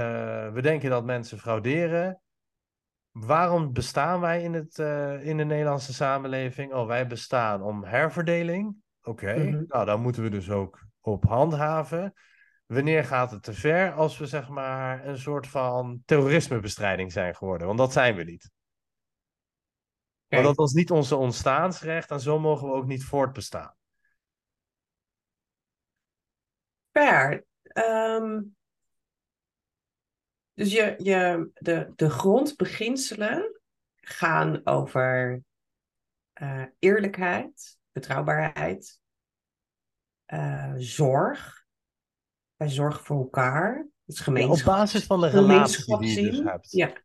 [0.53, 2.20] we denken dat mensen frauderen.
[3.11, 6.72] Waarom bestaan wij in, het, uh, in de Nederlandse samenleving?
[6.72, 8.77] Oh, wij bestaan om herverdeling.
[9.03, 9.46] Oké, okay.
[9.46, 9.64] mm -hmm.
[9.68, 12.14] nou dan moeten we dus ook op handhaven.
[12.73, 17.67] Wanneer gaat het te ver als we zeg maar een soort van terrorismebestrijding zijn geworden?
[17.67, 18.51] Want dat zijn we niet.
[20.29, 23.75] Want dat was niet onze ontstaansrecht en zo mogen we ook niet voortbestaan.
[26.91, 27.45] Fair.
[27.75, 28.57] Um,
[30.55, 33.61] dus je, je, de, de grondbeginselen
[33.97, 35.43] gaan over
[36.43, 39.01] uh, eerlijkheid, betrouwbaarheid,
[40.27, 41.61] uh, zorg.
[42.62, 43.87] Wij zorgen voor elkaar.
[44.07, 44.57] Het gemeenschap.
[44.57, 46.70] Ja, op basis van de relatie die je dus hebt.
[46.70, 47.03] Ja.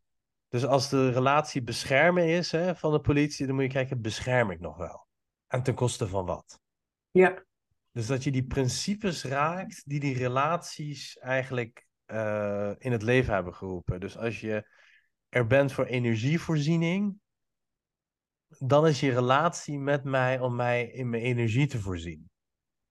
[0.48, 4.50] Dus als de relatie beschermen is hè, van de politie, dan moet je kijken, bescherm
[4.50, 5.06] ik nog wel?
[5.46, 6.60] En ten koste van wat?
[7.10, 7.44] Ja.
[7.92, 13.54] Dus dat je die principes raakt die die relaties eigenlijk uh, in het leven hebben
[13.54, 14.00] geroepen.
[14.00, 14.68] Dus als je
[15.28, 17.20] er bent voor energievoorziening,
[18.58, 22.30] dan is je relatie met mij om mij in mijn energie te voorzien.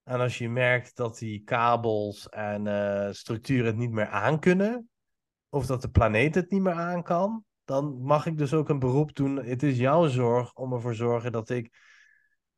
[0.07, 4.89] En als je merkt dat die kabels en uh, structuren het niet meer aankunnen,
[5.49, 8.79] of dat de planeet het niet meer aan kan, dan mag ik dus ook een
[8.79, 9.35] beroep doen.
[9.35, 11.75] Het is jouw zorg om ervoor te zorgen dat ik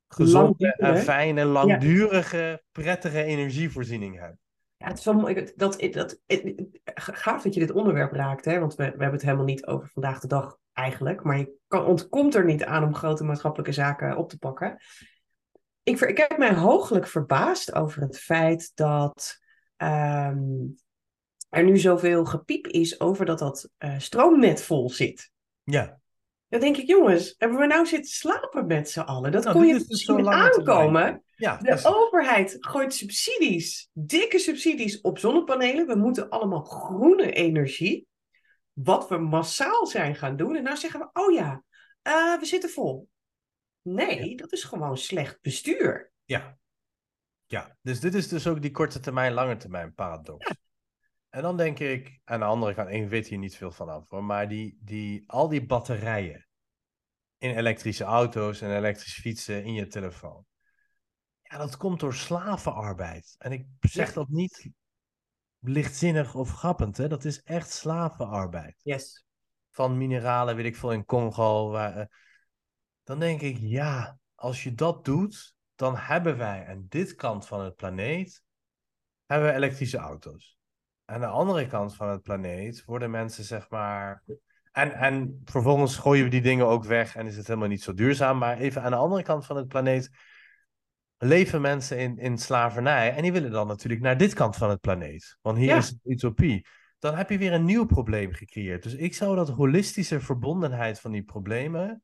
[0.07, 2.61] gezonde en fijne, langdurige, ja.
[2.71, 4.35] prettige energievoorziening heb.
[4.77, 5.33] Ja, het is wel mooi.
[5.33, 6.21] Dat, dat, dat,
[6.95, 8.59] gaaf dat je dit onderwerp raakt, hè?
[8.59, 11.23] want we, we hebben het helemaal niet over vandaag de dag eigenlijk.
[11.23, 14.77] Maar je kan, ontkomt er niet aan om grote maatschappelijke zaken op te pakken.
[15.89, 19.37] Ik, ik heb mij hooglijk verbaasd over het feit dat
[19.77, 20.75] um,
[21.49, 25.31] er nu zoveel gepiep is over dat dat uh, stroomnet vol zit.
[25.63, 25.99] Ja.
[26.47, 29.31] Dan denk ik, jongens, hebben we nou zitten slapen met z'n allen?
[29.31, 31.23] Dat nou, kon je dus dus aankomen.
[31.35, 31.85] Ja, de is...
[31.85, 35.87] overheid gooit subsidies, dikke subsidies op zonnepanelen.
[35.87, 38.07] We moeten allemaal groene energie.
[38.73, 40.55] Wat we massaal zijn gaan doen.
[40.55, 41.63] En nou zeggen we, oh ja,
[42.03, 43.07] uh, we zitten vol.
[43.93, 46.11] Nee, dat is gewoon slecht bestuur.
[46.25, 46.57] Ja.
[47.45, 50.47] Ja, dus dit is dus ook die korte termijn, lange termijn paradox.
[50.47, 50.55] Ja.
[51.29, 54.09] En dan denk ik, aan de andere kant, ik weet hier niet veel van af
[54.09, 56.47] hoor, maar die, die, al die batterijen
[57.37, 60.45] in elektrische auto's en elektrische fietsen in je telefoon.
[61.41, 63.35] Ja, dat komt door slavenarbeid.
[63.37, 64.13] En ik zeg ja.
[64.13, 64.69] dat niet
[65.59, 67.07] lichtzinnig of grappend, hè?
[67.07, 68.79] dat is echt slavenarbeid.
[68.83, 69.25] Yes.
[69.69, 71.69] Van mineralen, weet ik veel, in Congo.
[71.69, 72.05] Waar, uh,
[73.09, 77.61] dan denk ik, ja, als je dat doet, dan hebben wij aan dit kant van
[77.61, 78.43] het planeet
[79.25, 80.59] hebben we elektrische auto's
[81.09, 84.23] aan de andere kant van het planeet worden mensen, zeg maar.
[84.71, 87.93] En, en vervolgens gooien we die dingen ook weg en is het helemaal niet zo
[87.93, 88.37] duurzaam.
[88.37, 90.09] Maar even aan de andere kant van het planeet
[91.17, 93.15] leven mensen in, in slavernij.
[93.15, 95.37] En die willen dan natuurlijk naar dit kant van het planeet.
[95.41, 95.77] Want hier ja.
[95.77, 96.65] is het utopie.
[96.99, 98.83] Dan heb je weer een nieuw probleem gecreëerd.
[98.83, 102.03] Dus ik zou dat holistische verbondenheid van die problemen.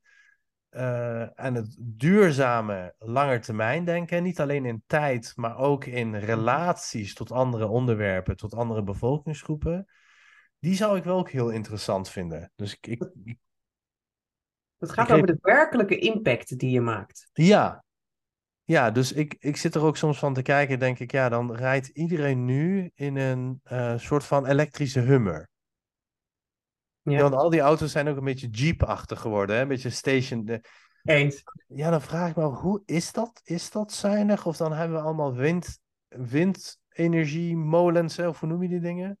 [0.76, 7.32] Uh, en het duurzame langetermijn denken, niet alleen in tijd, maar ook in relaties tot
[7.32, 9.86] andere onderwerpen, tot andere bevolkingsgroepen,
[10.58, 12.52] die zou ik wel ook heel interessant vinden.
[12.54, 13.38] Dus ik, ik, ik
[14.78, 17.28] het gaat over de werkelijke impact die je maakt.
[17.32, 17.84] Ja,
[18.64, 21.54] ja dus ik, ik zit er ook soms van te kijken, denk ik, ja, dan
[21.54, 25.48] rijdt iedereen nu in een uh, soort van elektrische hummer.
[27.12, 27.22] Ja.
[27.22, 29.62] want al die auto's zijn ook een beetje Jeep-achtig geworden, hè?
[29.62, 30.62] een beetje station.
[31.02, 31.42] Eens.
[31.66, 33.40] Ja, dan vraag ik me af, hoe is dat?
[33.44, 34.46] Is dat zuinig?
[34.46, 35.78] Of dan hebben we allemaal wind,
[36.08, 39.18] windenergie, molens, of hoe noem je die dingen?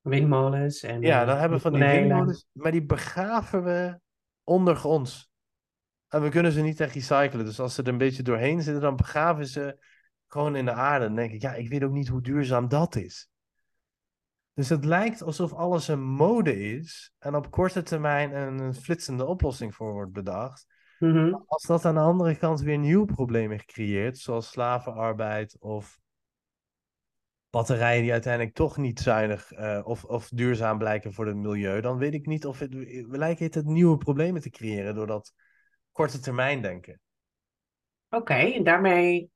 [0.00, 0.82] Windmolens.
[0.82, 4.00] En, ja, dan hebben we van die windmolens, maar die begraven we
[4.44, 5.30] ondergronds.
[6.08, 7.44] En we kunnen ze niet echt recyclen.
[7.44, 9.76] Dus als ze er een beetje doorheen zitten, dan begraven ze
[10.26, 11.06] gewoon in de aarde.
[11.06, 13.28] Dan denk ik, ja, ik weet ook niet hoe duurzaam dat is.
[14.54, 19.74] Dus het lijkt alsof alles een mode is en op korte termijn een, flitsende oplossing
[19.74, 20.66] voor wordt bedacht.
[20.98, 21.34] Mhm.
[21.46, 26.00] Als dat aan de andere kant weer nieuwe problemen creëert, zoals slavenarbeid of
[27.50, 31.98] batterijen die uiteindelijk toch niet zuinig uh, of, of duurzaam blijken voor het milieu, dan
[31.98, 35.32] weet ik niet of het, we lijken het nieuwe problemen te creëren door dat
[35.92, 37.00] korte termijn denken.
[38.08, 39.30] Oké, en daarmee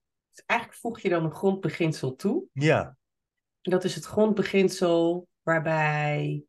[0.47, 2.45] eigenlijk voeg je dan een grondbeginsel toe.
[2.53, 2.97] Ja.
[3.71, 6.45] Dat is het grondbeginsel waarbij.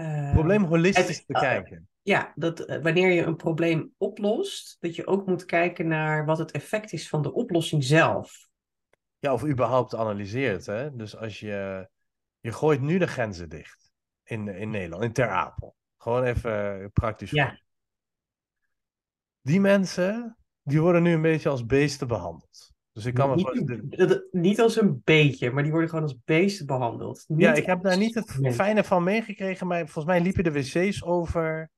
[0.00, 1.88] Uh, probleem holistisch het, bekijken.
[2.02, 6.38] ja, dat uh, wanneer je een probleem oplost, dat je ook moet kijken naar wat
[6.38, 8.48] het effect is van de oplossing zelf.
[9.18, 10.66] Ja, of überhaupt analyseert.
[10.66, 10.96] Hè?
[10.96, 11.88] Dus als je.
[12.40, 13.92] Je gooit nu de grenzen dicht
[14.22, 15.76] in, in Nederland, in Ter Apel.
[15.96, 17.30] Gewoon even praktisch.
[17.30, 17.60] Ja.
[19.40, 22.71] Die mensen, die worden nu een beetje als beesten behandeld.
[22.92, 26.66] Dus ik kan me niet, niet als een beetje, maar die worden gewoon als beesten
[26.66, 27.24] behandeld.
[27.28, 28.52] Niet ja, ik heb daar niet het Nee.
[28.52, 31.70] fijne van meegekregen, maar volgens mij liepen de wc's over.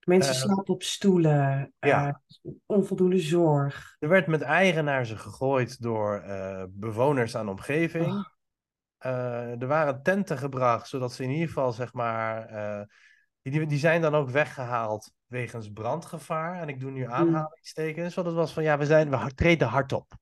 [0.00, 2.08] Mensen Eh, slapen op stoelen, ja.
[2.08, 3.96] eh, onvoldoende zorg.
[3.98, 8.06] Er werd met eigen naar ze gegooid door eh, bewoners aan de omgeving.
[8.06, 8.24] Oh.
[8.98, 12.46] Eh, er waren tenten gebracht, zodat ze in ieder geval, zeg maar.
[12.46, 12.82] eh,
[13.42, 16.60] die, die zijn dan ook weggehaald wegens brandgevaar.
[16.60, 19.92] En ik doe nu aanhalingstekens, want het was van ja, we, zijn, we treden hard
[19.92, 20.18] op.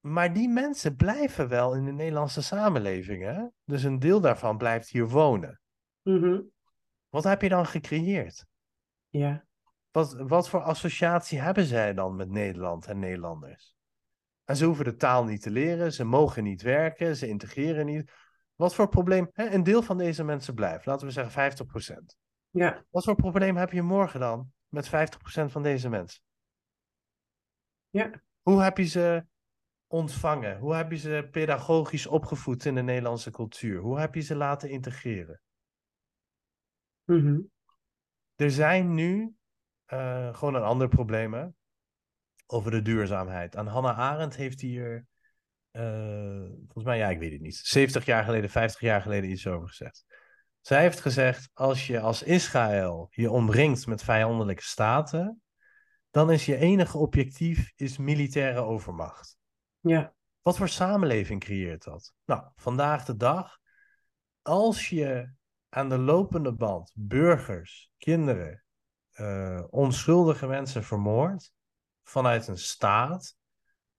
[0.00, 3.22] Maar die mensen blijven wel in de Nederlandse samenleving.
[3.22, 3.46] Hè?
[3.64, 5.60] Dus een deel daarvan blijft hier wonen.
[6.02, 6.40] Mhm.
[7.08, 8.46] Wat heb je dan gecreëerd?
[9.08, 9.46] Ja.
[9.90, 13.76] Wat, wat voor associatie hebben zij dan met Nederland en Nederlanders?
[14.44, 18.12] En ze hoeven de taal niet te leren, ze mogen niet werken, ze integreren niet.
[18.54, 19.28] Wat voor probleem?
[19.32, 19.50] Hè?
[19.50, 22.16] Een deel van deze mensen blijft, laten we zeggen 50%.
[22.50, 22.84] Ja.
[22.90, 24.90] Wat voor probleem heb je morgen dan met 50%
[25.44, 26.22] van deze mensen?
[27.90, 28.22] Ja.
[28.42, 29.26] Hoe heb je ze
[29.88, 30.58] ontvangen?
[30.58, 33.80] Hoe heb je ze pedagogisch opgevoed in de Nederlandse cultuur?
[33.80, 35.40] Hoe heb je ze laten integreren?
[37.04, 37.40] Mhm.
[38.34, 39.36] Er zijn nu
[39.84, 41.46] eh, gewoon een ander probleem hè,
[42.46, 43.54] over de duurzaamheid.
[43.54, 45.06] En Hannah Arendt heeft hier,
[45.70, 49.46] eh, volgens mij, ja, ik weet het niet, 70 jaar geleden, 50 jaar geleden iets
[49.46, 50.04] over gezegd.
[50.60, 55.42] Zij heeft gezegd, als je als Israël je omringt met vijandelijke staten,
[56.10, 59.37] dan is je enige objectief is militaire overmacht.
[59.80, 60.14] Ja.
[60.42, 62.14] Wat voor samenleving creëert dat?
[62.24, 63.58] Nou, vandaag de dag,
[64.42, 65.30] als je
[65.68, 68.64] aan de lopende band burgers, kinderen,
[69.10, 71.52] eh, onschuldige mensen vermoordt
[72.02, 73.36] vanuit een staat,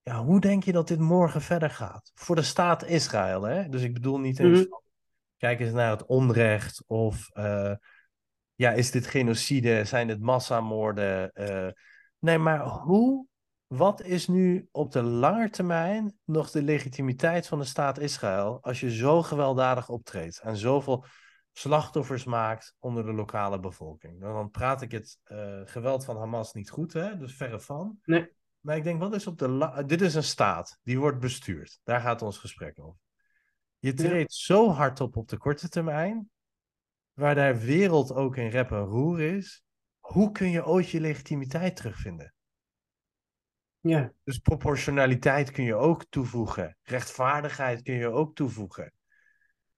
[0.01, 2.11] ja, hoe denk je dat dit morgen verder gaat?
[2.13, 3.69] Voor de staat Israël, hè?
[3.69, 4.82] Dus ik bedoel niet eens van,
[5.38, 7.73] kijk eens naar het onrecht of eh,
[8.55, 11.32] ja, is dit genocide, zijn dit massamoorden?
[11.32, 11.71] eh,
[12.19, 13.27] nee, maar hoe
[13.70, 18.80] wat is nu op de lange termijn nog de legitimiteit van de staat Israël als
[18.80, 21.05] je zo gewelddadig optreedt en zoveel
[21.51, 24.20] slachtoffers maakt onder de lokale bevolking?
[24.20, 27.17] Nou, dan praat ik het eh, geweld van Hamas niet goed, hè?
[27.17, 27.99] dus verre van.
[28.03, 28.32] Nee.
[28.59, 31.80] Maar ik denk, wat is op de la- Dit is een staat, die wordt bestuurd.
[31.84, 32.99] Daar gaat ons gesprek over.
[33.80, 36.30] Je treedt zo hard op op de korte termijn,
[37.13, 39.63] waar daar wereld ook in rep en roer is.
[39.99, 42.34] Hoe kun je ooit je legitimiteit terugvinden?
[43.80, 44.13] Ja.
[44.23, 46.77] Dus proportionaliteit kun je ook toevoegen.
[46.84, 48.93] Rechtvaardigheid kun je ook toevoegen.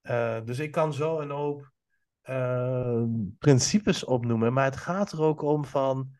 [0.03, 1.71] Uh, dus ik kan zo een hoop
[2.29, 3.03] uh,
[3.39, 6.11] principes opnoemen, maar het gaat er ook om van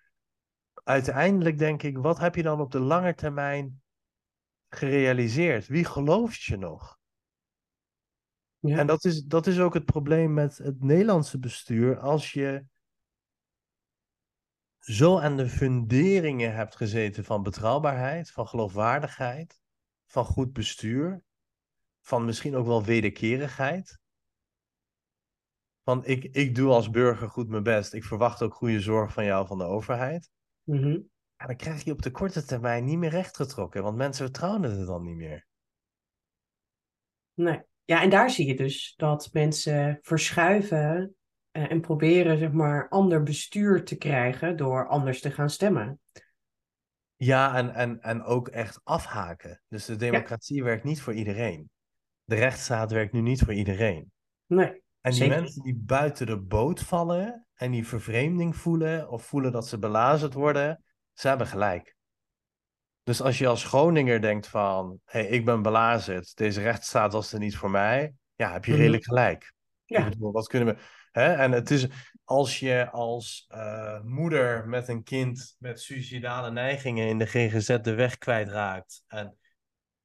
[0.84, 3.82] uiteindelijk denk ik, wat heb je dan op de lange termijn
[4.69, 5.67] gerealiseerd?
[5.67, 6.99] Wie gelooft je nog?
[8.59, 8.77] Ja.
[8.77, 11.99] En dat is, dat is ook het probleem met het Nederlandse bestuur.
[11.99, 12.65] Als je
[14.82, 19.61] zo aan de funderingen hebt gezeten van betrouwbaarheid, van geloofwaardigheid,
[20.05, 21.23] van goed bestuur,
[22.01, 23.99] van misschien ook wel wederkerigheid.
[25.84, 29.25] Van ik, ik doe als burger goed mijn best, ik verwacht ook goede zorg van
[29.25, 30.29] jou, van de overheid.
[30.63, 30.99] Mhm.
[31.36, 34.88] Ja, dan krijg je op de korte termijn niet meer rechtgetrokken, want mensen vertrouwen het
[34.88, 35.47] dan niet meer.
[37.34, 37.61] Nee.
[37.84, 41.15] Ja, en daar zie je dus dat mensen verschuiven
[41.51, 45.99] en proberen, zeg maar, ander bestuur te krijgen door anders te gaan stemmen.
[47.15, 49.61] Ja, en, en, en ook echt afhaken.
[49.67, 50.63] Dus de democratie ja.
[50.63, 51.69] werkt niet voor iedereen.
[52.23, 54.11] De rechtsstaat werkt nu niet voor iedereen.
[54.45, 54.81] Nee.
[55.01, 59.67] En die mensen die buiten de boot vallen en die vervreemding voelen of voelen dat
[59.67, 60.83] ze belazerd worden,
[61.13, 61.95] ze hebben gelijk.
[63.03, 67.33] Dus als je als Groninger denkt van, hé, hey, ik ben belazerd, deze rechtsstaat was
[67.33, 69.53] er niet voor mij, ja, heb je redelijk gelijk.
[69.85, 70.05] Ja.
[70.05, 70.81] Ik bedoel, wat kunnen we...
[71.12, 71.34] Hè?
[71.34, 71.88] En het is,
[72.24, 77.93] als je als uh, moeder met een kind met suicidale neigingen in de GGZ de
[77.93, 79.38] weg kwijtraakt en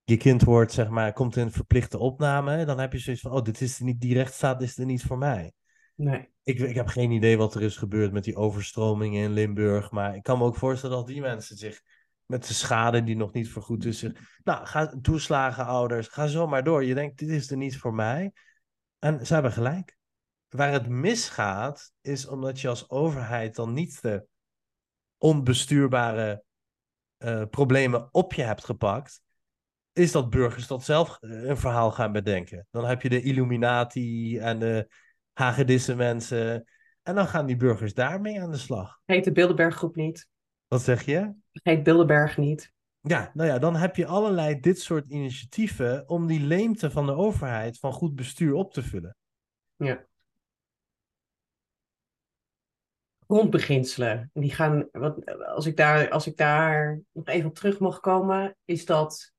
[0.04, 3.42] je kind wordt, zeg maar, komt in verplichte opname, dan heb je zoiets van, oh,
[3.42, 5.52] dit is er niet, die rechtsstaat is er niet voor mij.
[5.94, 6.28] Nee.
[6.42, 10.14] Ik, ik heb geen idee wat er is gebeurd met die overstromingen in Limburg, maar
[10.14, 11.80] ik kan me ook voorstellen dat die mensen zich
[12.26, 16.46] met de schade die nog niet vergoed is, zich, nou, ga toeslagen ouders, ga zo
[16.46, 16.84] maar door.
[16.84, 18.32] Je denkt, dit is er niet voor mij.
[18.98, 19.96] En ze hebben gelijk.
[20.48, 24.26] Waar het misgaat, is omdat je als overheid dan niet de
[25.18, 26.44] onbestuurbare
[27.18, 29.22] uh, problemen op je hebt gepakt,
[29.92, 32.66] is dat burgers dat zelf eh, een verhaal gaan bedenken.
[32.70, 34.88] Dan heb je de Illuminati en de
[35.32, 36.64] hagedisse mensen.
[37.02, 39.00] En dan gaan die burgers daarmee aan de slag.
[39.04, 40.28] Heet de Bilderberggroep niet.
[40.68, 41.32] Wat zeg je?
[41.52, 42.74] Heet Bilderberg niet.
[43.00, 47.12] Ja, nou ja, dan heb je allerlei dit soort initiatieven om die leemte van de
[47.12, 49.16] overheid van goed bestuur op te vullen.
[49.76, 50.06] Ja.
[53.26, 54.30] Grondbeginselen.
[54.32, 58.56] Die gaan, wat, als, ik daar, als ik daar nog even op terug mag komen,
[58.64, 59.32] is dat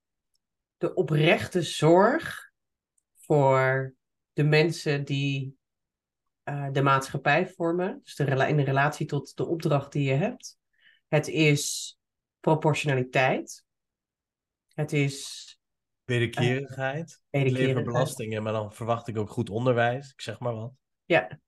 [0.78, 2.52] de oprechte zorg
[3.16, 3.96] voor
[4.34, 5.58] de mensen die
[6.44, 8.00] uh, de maatschappij vormen.
[8.04, 10.58] Dus de in de relatie tot de opdracht die je hebt.
[11.08, 11.98] Het is
[12.40, 13.66] proportionaliteit.
[14.74, 15.46] Het is.
[16.04, 17.22] Wederkerigheid.
[17.32, 20.12] Uh, ik lever belastingen, maar dan verwacht ik ook goed onderwijs.
[20.12, 20.72] Ik zeg maar wat.
[21.06, 21.40] Ja.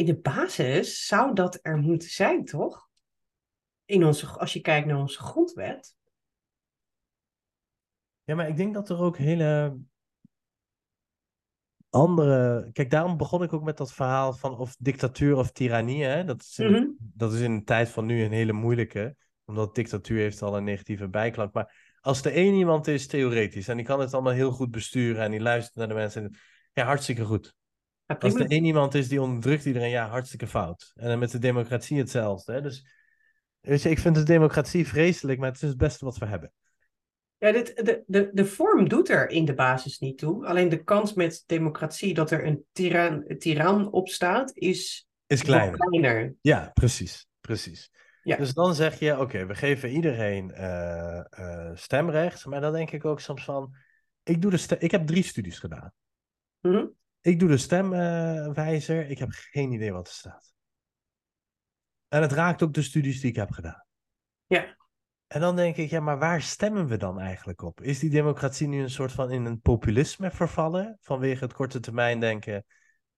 [0.00, 2.88] In de basis zou dat er moeten zijn, toch?
[3.84, 5.96] In onze, als je kijkt naar onze grondwet.
[8.24, 9.78] Ja, maar ik denk dat er ook hele
[11.90, 12.70] andere.
[12.72, 16.04] Kijk, daarom begon ik ook met dat verhaal van of dictatuur of tirannie.
[16.04, 16.24] Hè?
[16.24, 19.16] Dat, is in, mm dat is in de tijd van nu een hele moeilijke.
[19.44, 21.52] Omdat dictatuur heeft al een negatieve bijklank.
[21.52, 25.22] Maar als er één iemand is, theoretisch, en die kan het allemaal heel goed besturen
[25.22, 26.36] en die luistert naar de mensen.
[26.72, 27.58] Ja, hartstikke goed.
[28.18, 30.92] Als er één iemand is die onderdrukt iedereen, ja, hartstikke fout.
[30.94, 32.52] En dan met de democratie hetzelfde.
[32.52, 32.60] Hè?
[32.60, 32.86] Dus
[33.60, 36.52] weet je, ik vind de democratie vreselijk, maar het is het beste wat we hebben.
[37.38, 40.46] Ja, dit, de, de, de vorm doet er in de basis niet toe.
[40.46, 45.78] Alleen de kans met democratie dat er een tiran, tiran op staat, is, is kleiner.
[45.78, 46.34] kleiner.
[46.40, 47.28] Ja, precies.
[47.40, 47.90] precies.
[48.22, 48.36] Ja.
[48.36, 52.46] Dus dan zeg je, oké, we geven iedereen uh, uh, stemrecht.
[52.46, 53.74] Maar dan denk ik ook soms van,
[54.22, 55.92] ik, doe de ik heb drie studies gedaan.
[56.60, 56.98] Mm -hmm.
[57.20, 60.54] Ik doe de stemwijzer, ik heb geen idee wat er staat.
[62.08, 63.84] En het raakt ook de studies die ik heb gedaan.
[64.46, 64.76] Ja.
[65.26, 67.80] En dan denk ik, ja, maar waar stemmen we dan eigenlijk op?
[67.80, 72.20] Is die democratie nu een soort van in een populisme vervallen vanwege het korte termijn
[72.20, 72.64] denken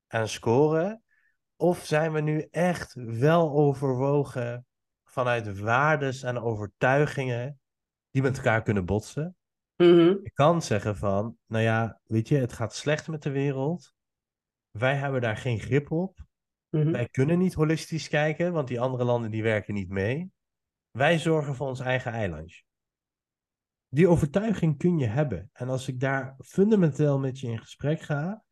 [0.06, 1.02] en scoren?
[1.56, 4.66] Of zijn we nu echt wel overwogen
[5.04, 7.60] vanuit waardes en overtuigingen
[8.10, 9.36] die met elkaar kunnen botsen?
[9.76, 10.20] Mm-hmm.
[10.22, 13.94] Ik kan zeggen van, nou ja, weet je, het gaat slecht met de wereld.
[14.70, 16.24] Wij hebben daar geen grip op.
[16.70, 16.92] Mm-hmm.
[16.92, 20.30] Wij kunnen niet holistisch kijken, want die andere landen die werken niet mee.
[20.90, 22.62] Wij zorgen voor ons eigen eilandje.
[23.88, 25.50] Die overtuiging kun je hebben.
[25.52, 28.44] En als ik daar fundamenteel met je in gesprek ga,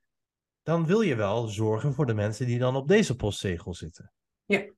[0.62, 4.12] dan wil je wel zorgen voor de mensen die dan op deze postzegel zitten.
[4.44, 4.72] Ja.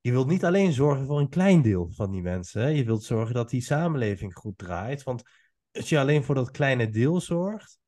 [0.00, 2.74] Je wilt niet alleen zorgen voor een klein deel van die mensen.
[2.74, 5.02] Je wilt zorgen dat die samenleving goed draait.
[5.02, 5.22] Want
[5.72, 7.80] als je alleen voor dat kleine deel zorgt,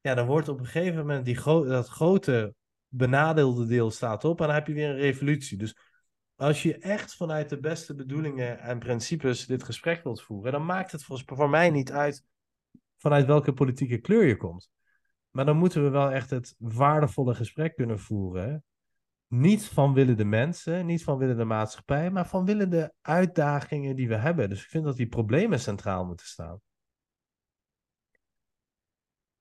[0.00, 2.54] ja, dan wordt op een gegeven moment die dat grote
[2.88, 5.58] benadeelde deel staat op en dan heb je weer een revolutie.
[5.58, 5.76] Dus
[6.34, 10.92] als je echt vanuit de beste bedoelingen en principes dit gesprek wilt voeren, dan maakt
[10.92, 12.24] het voor mij niet uit
[12.96, 14.70] vanuit welke politieke kleur je komt.
[15.30, 18.64] Maar dan moeten we wel echt het waardevolle gesprek kunnen voeren.
[19.26, 23.96] Niet van willen de mensen, niet van willen de maatschappij, maar van willen de uitdagingen
[23.96, 24.48] die we hebben.
[24.48, 26.60] Dus ik vind dat die problemen centraal moeten staan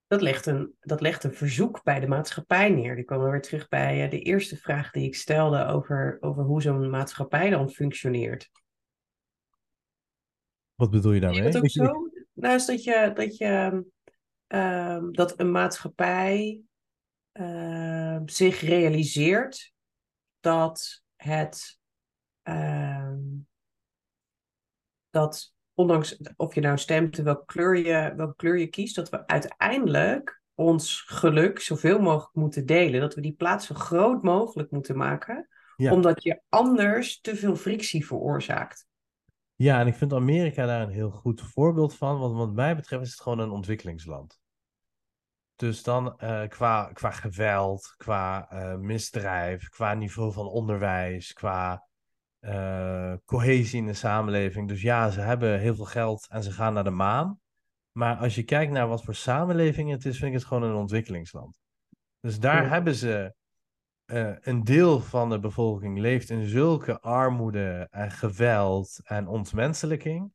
[0.07, 2.95] dat legt, een, dat legt een verzoek bij de maatschappij neer.
[2.95, 6.61] Die komen weer terug bij uh, de eerste vraag die ik stelde over, over hoe
[6.61, 8.49] zo'n maatschappij dan functioneert.
[10.75, 11.43] Wat bedoel je daarmee?
[11.43, 12.09] Is dat ook zo?
[12.33, 13.85] Nou, is dat je, dat, je
[14.47, 16.61] uh, dat een maatschappij
[17.33, 19.73] uh, zich realiseert
[20.39, 21.79] dat het
[22.41, 23.19] ehm,
[25.09, 29.27] dat ondanks of je nou stemt, welke kleur je, welke kleur je kiest, dat we
[29.27, 32.99] uiteindelijk ons geluk zoveel mogelijk moeten delen.
[32.99, 35.47] Dat we die plaats zo groot mogelijk moeten maken,
[35.77, 38.87] omdat je anders te veel frictie veroorzaakt.
[39.55, 43.03] Ja, en ik vind Amerika daar een heel goed voorbeeld van, want wat mij betreft
[43.03, 44.39] is het gewoon een ontwikkelingsland.
[45.55, 51.87] Dus dan uh, qua, qua geweld, qua uh, misdrijf, qua niveau van onderwijs, qua
[52.47, 54.67] uh, cohesie in de samenleving.
[54.67, 57.39] Dus ja, ze hebben heel veel geld en ze gaan naar de maan.
[57.91, 60.75] Maar als je kijkt naar wat voor samenleving het is, vind ik het gewoon een
[60.75, 61.59] ontwikkelingsland.
[62.19, 63.33] Dus daar hebben ze
[64.05, 70.31] uh, een deel van de bevolking leeft in zulke armoede en geweld en ontmenselijking.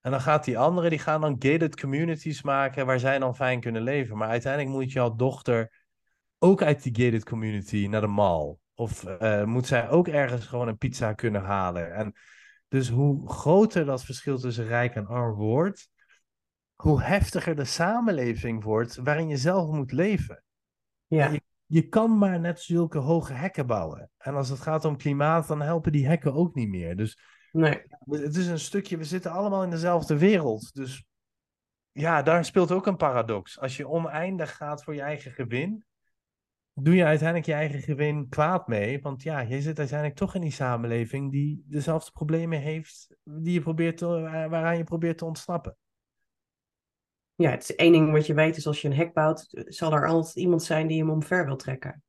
[0.00, 3.60] En dan gaat die andere, die gaan dan gated communities maken waar zij dan fijn
[3.60, 4.16] kunnen leven.
[4.16, 5.84] Maar uiteindelijk moet jouw dochter
[6.38, 8.56] ook uit die gated community naar de mall.
[8.82, 11.94] Of uh, moet zij ook ergens gewoon een pizza kunnen halen.
[11.94, 12.12] En
[12.68, 15.88] dus hoe groter dat verschil tussen rijk en arm wordt,
[16.74, 20.42] hoe heftiger de samenleving wordt waarin je zelf moet leven.
[21.06, 21.28] Ja.
[21.28, 24.10] Je, je, kan maar net zulke hoge hekken bouwen.
[24.18, 26.96] En als het gaat om klimaat, dan helpen die hekken ook niet meer.
[26.96, 27.18] Dus
[27.52, 27.82] nee.
[28.08, 30.74] het is een stukje, we zitten allemaal in dezelfde wereld.
[30.74, 31.04] Dus
[31.92, 33.60] ja, daar speelt ook een paradox.
[33.60, 35.84] Als je oneindig gaat voor je eigen gewin,
[36.74, 39.00] doe je uiteindelijk je eigen gewin kwaad mee.
[39.00, 43.60] Want ja, je zit uiteindelijk toch in die samenleving die dezelfde problemen heeft die je
[43.60, 44.06] probeert te,
[44.50, 45.76] waaraan je probeert te ontsnappen.
[47.34, 49.92] Ja, het is één ding wat je weet is als je een hek bouwt, zal
[49.92, 52.02] er altijd iemand zijn die hem omver wil trekken.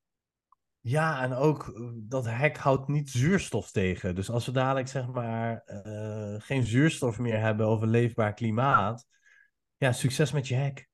[0.80, 4.16] Ja, en ook eh, dat hek houdt niet zuurstof tegen.
[4.16, 9.08] Dus als we dadelijk zeg maar uh, geen zuurstof meer hebben of een leefbaar klimaat,
[9.78, 10.90] ja, succes met je hek.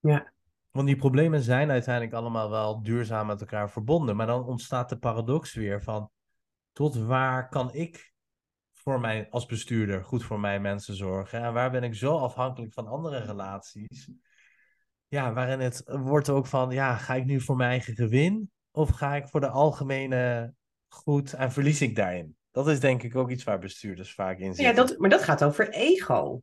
[0.00, 0.31] Ja.
[0.72, 4.16] Want die problemen zijn uiteindelijk allemaal wel duurzaam met elkaar verbonden.
[4.16, 6.10] Maar dan ontstaat de paradox weer van
[6.72, 8.12] tot waar kan ik
[8.72, 11.42] voor mij als bestuurder goed voor mijn mensen zorgen?
[11.42, 14.10] En waar ben ik zo afhankelijk van andere relaties?
[15.08, 18.50] Ja, waarin het wordt ook van, ja, ga ik nu voor mijn eigen gewin?
[18.70, 20.52] Of ga ik voor de algemene
[20.88, 22.36] goed en verlies ik daarin?
[22.50, 24.64] Dat is denk ik ook iets waar bestuurders vaak in zitten.
[24.64, 26.42] Ja, dat, maar dat gaat over ego.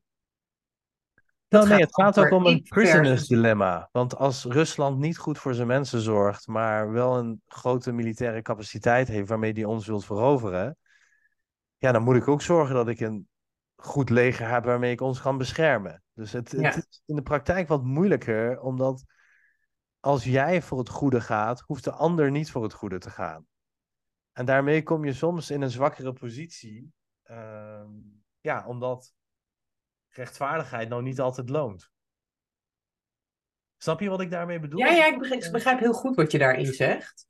[1.50, 3.90] Nou, nee, het gaat ook om een prisoners dilemma.
[3.92, 9.08] Want als Rusland niet goed voor zijn mensen zorgt, maar wel een grote militaire capaciteit
[9.08, 10.78] heeft waarmee die ons wilt veroveren,
[11.78, 13.28] ja, dan moet ik ook zorgen dat ik een
[13.76, 16.04] goed leger heb waarmee ik ons kan beschermen.
[16.14, 19.04] Dus het, het is in de praktijk wat moeilijker, omdat
[20.00, 23.46] als jij voor het goede gaat, hoeft de ander niet voor het goede te gaan.
[24.32, 26.94] En daarmee kom je soms in een zwakkere positie.
[27.32, 27.82] Uh,
[28.40, 29.14] ja, omdat
[30.10, 31.92] rechtvaardigheid nou niet altijd loont.
[33.78, 34.80] Snap je wat ik daarmee bedoel?
[34.80, 37.26] Ja, ja ik, begrijp, ik begrijp heel goed wat je daarin zegt.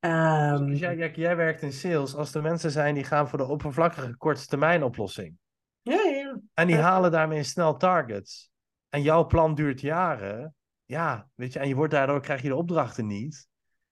[0.00, 0.66] Um...
[0.66, 2.14] Dus jij, jij, jij, werkt in sales.
[2.14, 5.38] Als er mensen zijn die gaan voor de oppervlakkige korte termijn oplossing.
[5.82, 6.40] Ja, ja.
[6.54, 8.50] En die halen daarmee snel targets.
[8.88, 10.54] En jouw plan duurt jaren.
[10.84, 13.47] Ja, weet je, en je wordt daardoor krijg je de opdrachten niet.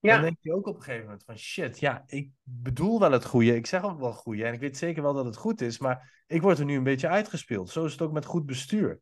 [0.06, 0.14] Ja.
[0.14, 3.24] Dan denk je ook op een gegeven moment van shit, ja, ik bedoel wel het
[3.24, 3.54] goede.
[3.54, 4.44] Ik zeg ook wel het goede.
[4.44, 5.78] En ik weet zeker wel dat het goed is.
[5.78, 7.70] Maar ik word er nu een beetje uitgespeeld.
[7.70, 9.00] Zo is het ook met goed bestuur.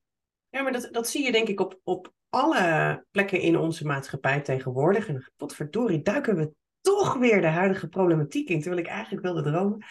[0.48, 4.40] Ja, maar dat, dat zie je denk ik op, op alle plekken in onze maatschappij
[4.40, 5.08] tegenwoordig.
[5.08, 9.84] En potverdorie, duiken we toch weer de huidige problematiek in, terwijl ik eigenlijk wilde dromen.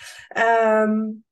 [0.90, 1.24] Um,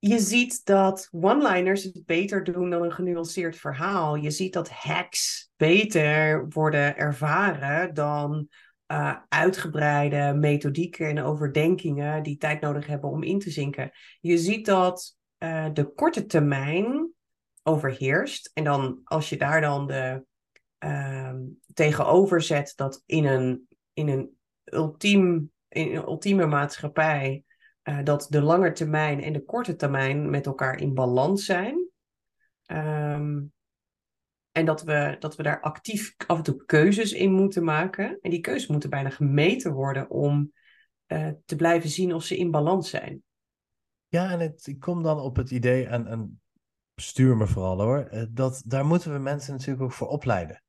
[0.00, 4.14] je ziet dat one-liners het beter doen dan een genuanceerd verhaal.
[4.14, 8.48] Je ziet dat hacks beter worden ervaren dan
[8.92, 13.90] uh, uitgebreide methodieken en overdenkingen die tijd nodig hebben om in te zinken.
[14.20, 17.12] Je ziet dat uh, de korte termijn
[17.62, 18.50] overheerst.
[18.54, 20.24] En dan als je daar dan de
[20.84, 21.34] uh,
[21.74, 27.44] tegenover zet dat in een, in een ultiem, in een ultieme maatschappij
[27.84, 31.88] uh, dat de lange termijn en de korte termijn met elkaar in balans zijn.
[32.66, 33.52] Um,
[34.52, 38.18] en dat we, dat we daar actief af en toe keuzes in moeten maken.
[38.20, 40.52] En die keuzes moeten bijna gemeten worden om
[41.06, 43.22] uh, te blijven zien of ze in balans zijn.
[44.08, 46.40] Ja, en het, ik kom dan op het idee, en, en
[46.94, 50.62] stuur me vooral hoor, eh, dat daar moeten we mensen natuurlijk ook voor opleiden.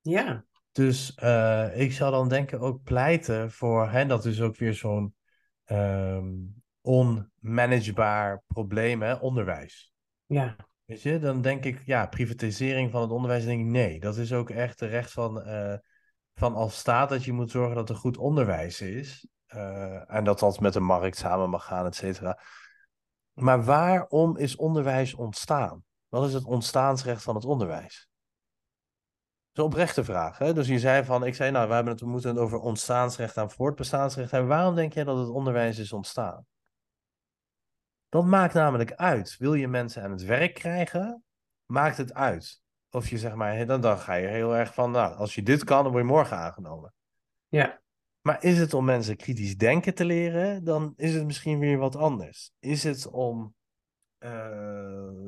[0.00, 0.44] Ja.
[0.72, 5.14] Dus uh, ik zou dan denken ook pleiten voor, hè, dat is ook weer zo'n
[5.70, 9.92] um, onmanagebaar probleem, hè, onderwijs.
[10.26, 10.56] Ja.
[10.84, 14.00] Weet je, dan denk ik, ja, privatisering van het onderwijs, denk ik, nee.
[14.00, 15.74] Dat is ook echt de recht van, uh,
[16.34, 19.28] van als staat dat je moet zorgen dat er goed onderwijs is.
[19.54, 22.40] Uh, en dat dat met de markt samen mag gaan, et cetera.
[23.32, 25.84] Maar waarom is onderwijs ontstaan?
[26.08, 28.07] Wat is het ontstaansrecht van het onderwijs?
[29.58, 30.38] Een oprechte vraag.
[30.38, 30.54] Hè?
[30.54, 33.36] Dus je zei van, ik zei, nou, we, hebben het, we moeten het over ontstaansrecht
[33.36, 34.48] en voortbestaansrecht hebben.
[34.48, 36.46] Waarom denk jij dat het onderwijs is ontstaan?
[38.08, 39.36] Dat maakt namelijk uit.
[39.38, 41.24] Wil je mensen aan het werk krijgen,
[41.66, 42.62] maakt het uit.
[42.90, 45.64] Of je zeg maar, dan, dan ga je heel erg van, nou, als je dit
[45.64, 46.94] kan, dan word je morgen aangenomen.
[47.48, 47.80] Ja.
[48.20, 51.96] Maar is het om mensen kritisch denken te leren, dan is het misschien weer wat
[51.96, 52.52] anders.
[52.58, 53.54] Is het om
[54.20, 54.30] uh,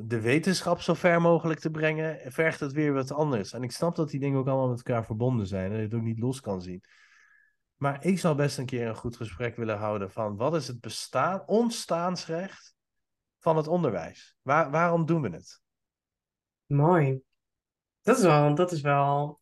[0.05, 3.53] de wetenschap zo ver mogelijk te brengen, vergt het weer wat anders.
[3.53, 5.95] En ik snap dat die dingen ook allemaal met elkaar verbonden zijn en je het
[5.95, 6.83] ook niet los kan zien.
[7.77, 10.81] Maar ik zou best een keer een goed gesprek willen houden van wat is het
[10.81, 12.75] bestaan, ontstaansrecht
[13.39, 14.37] van het onderwijs?
[14.43, 15.61] Waar, waarom doen we het?
[16.67, 17.21] Mooi.
[18.03, 19.41] Dat is wel, dat is wel.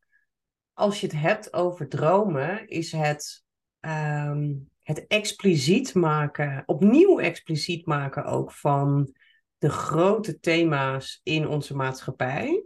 [0.72, 3.44] Als je het hebt over dromen, is het
[3.80, 9.14] um, het expliciet maken, opnieuw expliciet maken ook van
[9.58, 12.64] de grote thema's in onze maatschappij,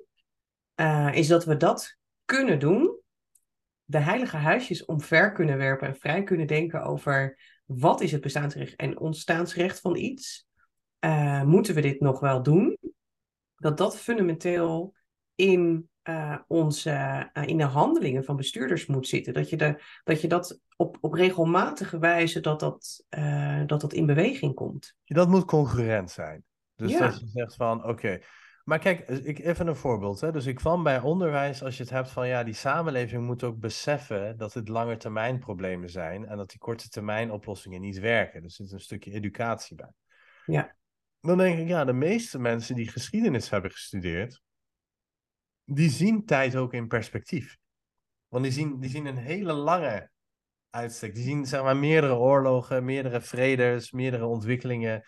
[0.76, 3.00] uh, is dat we dat kunnen doen.
[3.84, 8.76] De heilige huisjes omver kunnen werpen en vrij kunnen denken over wat is het bestaansrecht
[8.76, 10.46] en ontstaansrecht van iets.
[11.04, 12.78] Uh, moeten we dit nog wel doen?
[13.56, 14.94] Dat dat fundamenteel
[15.34, 19.34] in uh, onze, in de handelingen van bestuurders moet zitten.
[19.34, 23.04] Dat je, de, dat, je dat op, op regelmatige wijze dat dat,
[23.66, 24.96] dat dat in beweging komt.
[25.04, 26.44] Dat moet concurrent zijn.
[26.82, 26.98] Dus ja.
[26.98, 28.20] dat je zegt van oké.
[28.64, 30.20] Maar kijk, ik, even een voorbeeld.
[30.20, 30.32] Hè.
[30.32, 33.58] Dus ik kwam bij onderwijs, als je het hebt van ja, die samenleving moet ook
[33.58, 38.42] beseffen dat het langetermijn problemen zijn en dat die korte termijn oplossingen niet werken.
[38.42, 39.92] Er zit een stukje educatie bij.
[40.46, 40.76] Ja.
[41.20, 44.42] Dan denk ik, ja, de meeste mensen die geschiedenis hebben gestudeerd,
[45.64, 47.56] die zien tijd ook in perspectief.
[48.28, 50.10] Want die zien, die zien een hele lange
[50.70, 51.14] uitstek.
[51.14, 55.04] Die zien zeg maar meerdere oorlogen, meerdere vredes, meerdere ontwikkelingen.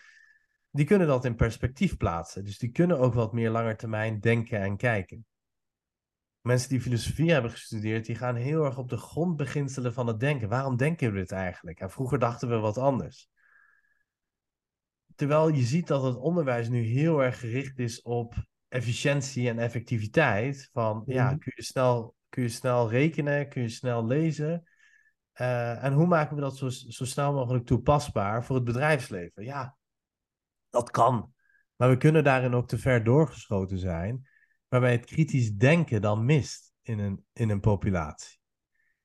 [0.75, 2.43] Die kunnen dat in perspectief plaatsen.
[2.43, 5.25] Dus die kunnen ook wat meer langer termijn denken en kijken.
[6.41, 10.49] Mensen die filosofie hebben gestudeerd, die gaan heel erg op de grondbeginselen van het denken.
[10.49, 11.79] Waarom denken we dit eigenlijk?
[11.79, 13.29] En vroeger dachten we wat anders.
[15.15, 18.33] Terwijl je ziet dat het onderwijs nu heel erg gericht is op
[18.67, 20.69] efficiëntie en effectiviteit.
[20.73, 21.37] Van ja, Mhm.
[21.37, 24.63] kun je snel, kun je snel rekenen, kun je snel lezen.
[25.31, 29.43] Eh, en hoe maken we dat zo, zo snel mogelijk toepasbaar voor het bedrijfsleven?
[29.43, 29.74] Ja,
[30.75, 31.33] dat kan.
[31.75, 34.27] Maar we kunnen daarin ook te ver doorgeschoten zijn,
[34.67, 38.39] waarbij het kritisch denken dan mist in een, in een populatie.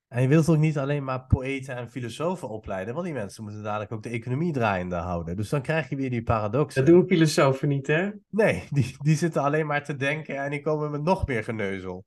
[0.08, 3.62] En je wilt ook niet alleen maar poëten en filosofen opleiden, want die mensen moeten
[3.62, 5.36] dadelijk ook de economie draaiende houden.
[5.36, 6.84] Dus dan krijg je weer die paradoxen.
[6.84, 8.10] Dat doen filosofen niet, hè?
[8.28, 12.04] Nee, die, die zitten alleen maar te denken en die komen met nog meer geneuzel.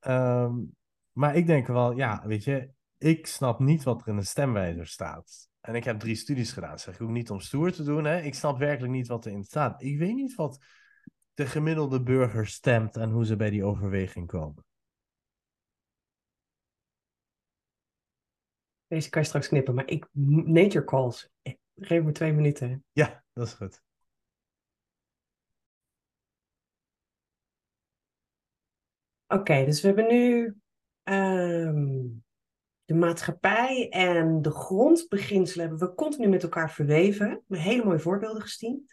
[0.00, 0.54] Ehm,
[1.12, 4.86] maar ik denk wel, ja, weet je, ik snap niet wat er in de stemwijzer
[4.86, 5.50] staat.
[5.62, 6.70] En ik heb drie studies gedaan.
[6.70, 8.04] Dat zeg ik ook niet om stoer te doen.
[8.04, 8.20] Hè?
[8.20, 9.82] Ik snap werkelijk niet wat erin staat.
[9.82, 10.64] Ik weet niet wat
[11.34, 14.64] de gemiddelde burger stemt en hoe ze bij die overweging komen.
[18.86, 20.08] Deze kan je straks knippen, maar ik...
[20.12, 21.30] Nature calls.
[21.76, 22.84] Geef me twee minuten.
[22.92, 23.82] Ja, dat is goed.
[29.26, 30.54] Oké, dus we hebben nu
[31.02, 32.06] ehm,
[32.92, 37.42] de maatschappij en de grondbeginselen hebben we continu met elkaar verweven.
[37.48, 38.90] Hele mooie voorbeelden gezien.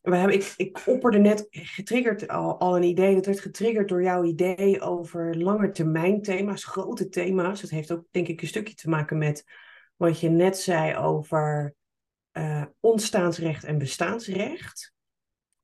[0.00, 3.14] We hebben, ik, ik opperde net getriggerd al, al een idee.
[3.14, 7.60] Dat werd getriggerd door jouw idee over langetermijn thema's, grote thema's.
[7.60, 9.44] Dat heeft ook denk ik een stukje te maken met
[9.96, 11.74] wat je net zei over
[12.30, 14.92] eh, ontstaansrecht en bestaansrecht.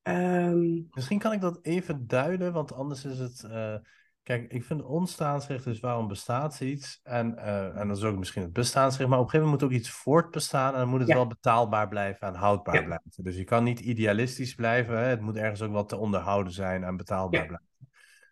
[0.02, 3.42] Ehm, Misschien kan ik dat even duiden, want anders is het.
[3.42, 3.76] eh,
[4.24, 7.00] kijk, ik vind ontstaansrecht is waarom bestaat iets.
[7.02, 9.08] En, eh, en dat is ook misschien het bestaansrecht.
[9.10, 10.72] Maar op een gegeven moment moet ook iets voortbestaan.
[10.72, 11.14] En dan moet het Ja.
[11.14, 12.82] wel betaalbaar blijven en houdbaar Ja.
[12.82, 13.10] blijven.
[13.14, 14.98] Dus je kan niet idealistisch blijven.
[14.98, 15.04] Hè?
[15.04, 17.46] Het moet ergens ook wel te onderhouden zijn en betaalbaar Ja.
[17.46, 17.68] blijven.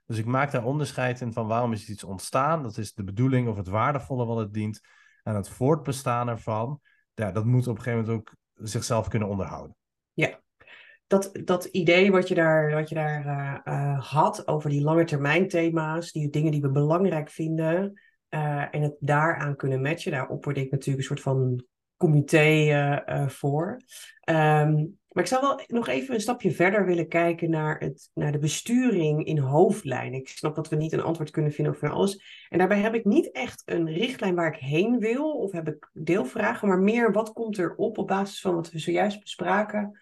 [0.07, 2.63] Dus ik maak daar onderscheid in van waarom is iets ontstaan.
[2.63, 4.81] Dat is de bedoeling of het waardevolle wat het dient.
[5.23, 6.81] En het voortbestaan ervan,
[7.15, 9.77] ja, dat moet op een gegeven moment ook zichzelf kunnen onderhouden.
[11.13, 15.05] Dat, dat idee wat je daar, wat je daar eh, eh, had over die lange
[15.05, 20.29] termijn thema's, die dingen die we belangrijk vinden eh, en het daaraan kunnen matchen, daar
[20.29, 21.65] opperde ik natuurlijk een soort van
[21.97, 23.77] comité voor.
[24.21, 24.73] Ehm,
[25.09, 28.39] maar ik zou wel nog even een stapje verder willen kijken naar, het, naar de
[28.39, 30.19] besturing in hoofdlijnen.
[30.21, 32.47] Ik snap dat we niet een antwoord kunnen vinden over alles.
[32.49, 35.91] En daarbij heb ik niet echt een richtlijn waar ik heen wil, of heb ik
[35.93, 39.99] deelvragen, maar meer wat komt er op op basis van wat we zojuist bespraken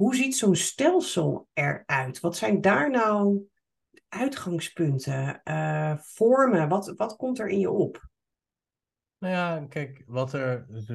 [0.00, 2.20] hoe ziet zo'n stelsel eruit?
[2.20, 3.48] Wat zijn daar nou
[4.08, 6.68] uitgangspunten, eh, vormen?
[6.68, 8.08] Wat, wat komt er in je op?
[9.18, 10.66] Nou ja, kijk, wat er.
[10.68, 10.90] dus,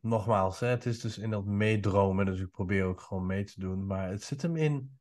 [0.00, 3.60] Nogmaals, hè, het is dus in dat meedromen, dus ik probeer ook gewoon mee te
[3.60, 3.86] doen.
[3.86, 4.98] Maar het zit hem in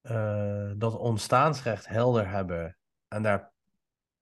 [0.00, 3.52] eh, dat ontstaansrecht helder hebben en daar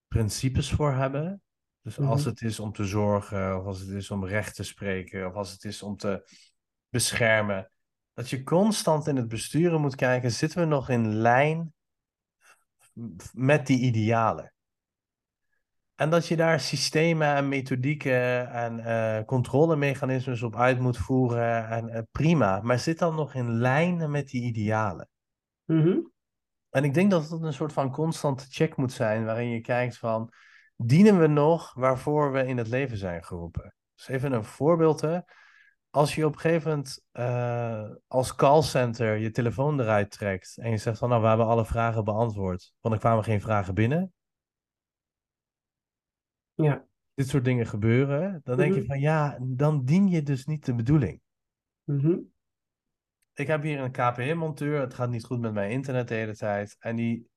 [0.09, 1.43] principes voor hebben.
[1.83, 2.29] Dus als Mhm.
[2.29, 5.53] het is om te zorgen, of als het is om recht te spreken, of als
[5.53, 6.29] het is om te
[6.89, 7.71] beschermen,
[8.15, 11.73] dat je constant in het besturen moet kijken, zitten we nog in lijn
[13.33, 14.53] met die idealen?
[15.95, 21.69] En dat je daar systemen en methodieken en eh, controlemechanismes op uit moet voeren.
[21.69, 25.09] En eh, prima, maar zit dan nog in lijn met die idealen?
[25.65, 25.99] Mhm.
[26.71, 29.99] En ik denk dat het een soort van constante check moet zijn, waarin je kijkt
[29.99, 30.33] van,
[30.77, 33.75] dienen we nog waarvoor we in het leven zijn geroepen?
[33.95, 35.19] Dus even een voorbeeld, hè.
[35.91, 40.77] Als je op een gegeven moment eh, als callcenter je telefoon eruit trekt en je
[40.77, 44.13] zegt van, nou, we hebben alle vragen beantwoord, want er kwamen geen vragen binnen.
[46.55, 46.89] Ja.
[47.15, 48.89] dit soort dingen gebeuren, dan denk je Mhm.
[48.89, 51.21] van ja, dan dien je dus niet de bedoeling.
[51.85, 52.19] Mhm.
[53.33, 56.77] Ik heb hier een KPN-monteur, het gaat niet goed met mijn internet de hele tijd.
[56.79, 57.29] En die,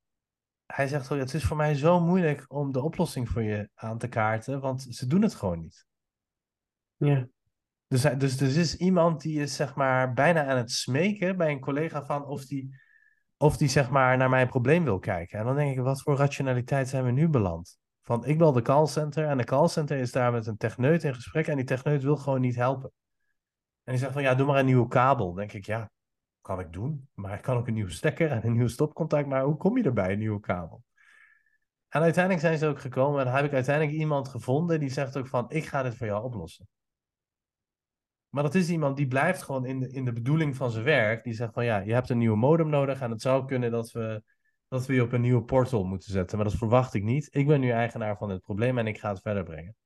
[0.66, 3.98] hij zegt zo, het is voor mij zo moeilijk om de oplossing voor je aan
[3.98, 5.86] te kaarten, want ze doen het gewoon niet.
[6.96, 7.28] Ja.
[7.94, 11.60] Dus, dus er is iemand die is zeg maar bijna aan het smeken bij een
[11.60, 12.76] collega van of die,
[13.36, 15.38] of die zeg maar naar mijn probleem wil kijken.
[15.38, 17.78] En dan denk ik, wat voor rationaliteit zijn we nu beland?
[18.02, 21.46] Van ik bel de callcenter en de callcenter is daar met een techneut in gesprek
[21.46, 22.92] en die techneut wil gewoon niet helpen.
[23.84, 25.26] En die zegt van ja, doe maar een nieuwe kabel.
[25.26, 25.90] Dan denk ik, ja,
[26.40, 27.08] kan ik doen.
[27.14, 29.28] Maar ik kan ook een nieuwe stekker en een nieuw stopcontact.
[29.28, 30.82] Maar hoe kom je erbij, een nieuwe kabel?
[31.88, 35.28] En uiteindelijk zijn ze ook gekomen en heb ik uiteindelijk iemand gevonden die zegt ook
[35.28, 36.68] van ik ga dit voor jou oplossen.
[38.34, 41.24] Maar dat is iemand die blijft gewoon in de, in de bedoeling van zijn werk.
[41.24, 43.92] Die zegt van ja, je hebt een nieuwe modem nodig en het zou kunnen dat
[43.92, 44.22] we,
[44.68, 46.36] dat we je op een nieuwe portal moeten zetten.
[46.36, 47.28] Maar dat verwacht ik niet.
[47.34, 49.76] Ik ben nu eigenaar van het probleem en ik ga het verder brengen.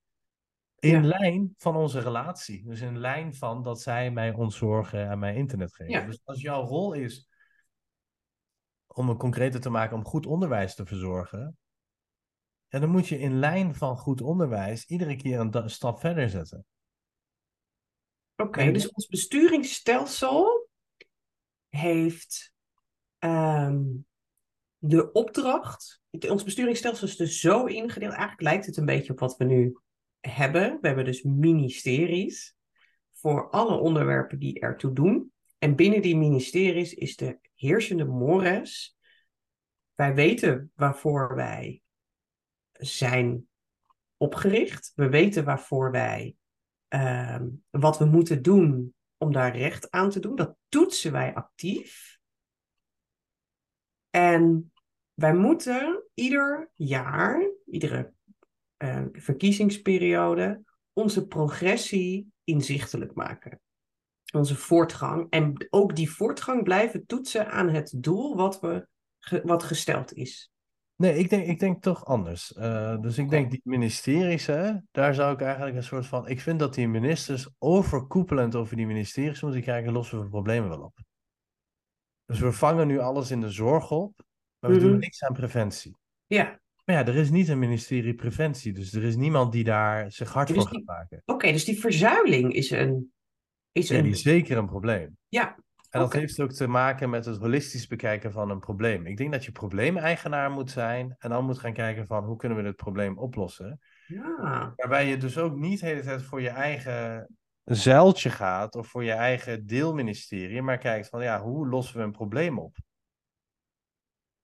[0.79, 1.09] In Ja.
[1.09, 2.65] lijn van onze relatie.
[2.65, 5.93] Dus in lijn van dat zij mij ontzorgen en mij internet geven.
[5.93, 6.07] Ja.
[6.07, 7.29] Dus als jouw rol is
[8.87, 11.57] om een concreter te maken om goed onderwijs te verzorgen.
[12.69, 16.67] En dan moet je in lijn van goed onderwijs iedere keer een stap verder zetten.
[18.43, 20.69] Oké, dus ons besturingsstelsel
[21.69, 22.55] heeft
[23.19, 23.85] ehm,
[24.79, 26.03] de opdracht.
[26.29, 28.13] Ons besturingsstelsel is dus zo ingedeeld.
[28.13, 29.79] Eigenlijk lijkt het een beetje op wat we nu
[30.21, 30.79] hebben.
[30.81, 32.57] We hebben dus ministeries
[33.13, 35.33] voor alle onderwerpen die ertoe doen.
[35.59, 38.97] En binnen die ministeries is de heersende mores.
[39.95, 41.83] Wij weten waarvoor wij
[42.73, 43.49] zijn
[44.17, 44.93] opgericht.
[44.95, 46.38] We weten waarvoor wij
[46.89, 50.37] ehm, wat we moeten doen om daar recht aan te doen.
[50.37, 52.19] Dat toetsen wij actief.
[54.11, 54.73] En
[55.15, 58.13] wij moeten ieder jaar, iedere
[58.77, 60.63] eh, verkiezingsperiode,
[60.93, 63.61] onze progressie inzichtelijk maken.
[64.33, 65.27] Onze voortgang.
[65.31, 68.87] En ook die voortgang blijven toetsen aan het doel wat, we,
[69.43, 70.53] wat gesteld is.
[71.03, 72.53] Nee, ik denk, ik denk toch anders.
[72.53, 76.29] Eh, dus ik denk die ministeries, hè, daar zou ik eigenlijk een soort van.
[76.29, 80.81] Ik vind dat die ministers overkoepelend over die ministeries moeten kijken, lossen we problemen wel
[80.83, 80.99] op.
[82.25, 84.23] Dus we vangen nu alles in de zorg op,
[84.59, 84.99] maar we doen Mhm.
[84.99, 85.97] niks aan preventie.
[86.27, 90.13] Ja, Maar ja, er is niet een ministerie preventie, dus er is niemand die daar
[90.13, 91.23] zich hard Dus voor die- gaat maken.
[91.25, 93.13] oké, dus die verzuiling is een.
[93.73, 95.17] Is Ja, een die is zeker een probleem.
[95.29, 95.59] ja,
[95.91, 99.07] En dat heeft ook te maken met het holistisch bekijken van een probleem.
[99.07, 102.59] Ik denk dat je probleemeigenaar moet zijn en dan moet gaan kijken van hoe kunnen
[102.59, 103.81] we dit probleem oplossen.
[104.07, 107.29] ja, Waarbij je dus ook niet de hele tijd voor je eigen
[107.65, 112.13] zeiltje gaat of voor je eigen deelministerie, maar kijkt van ja, hoe lossen we een
[112.13, 112.77] probleem op?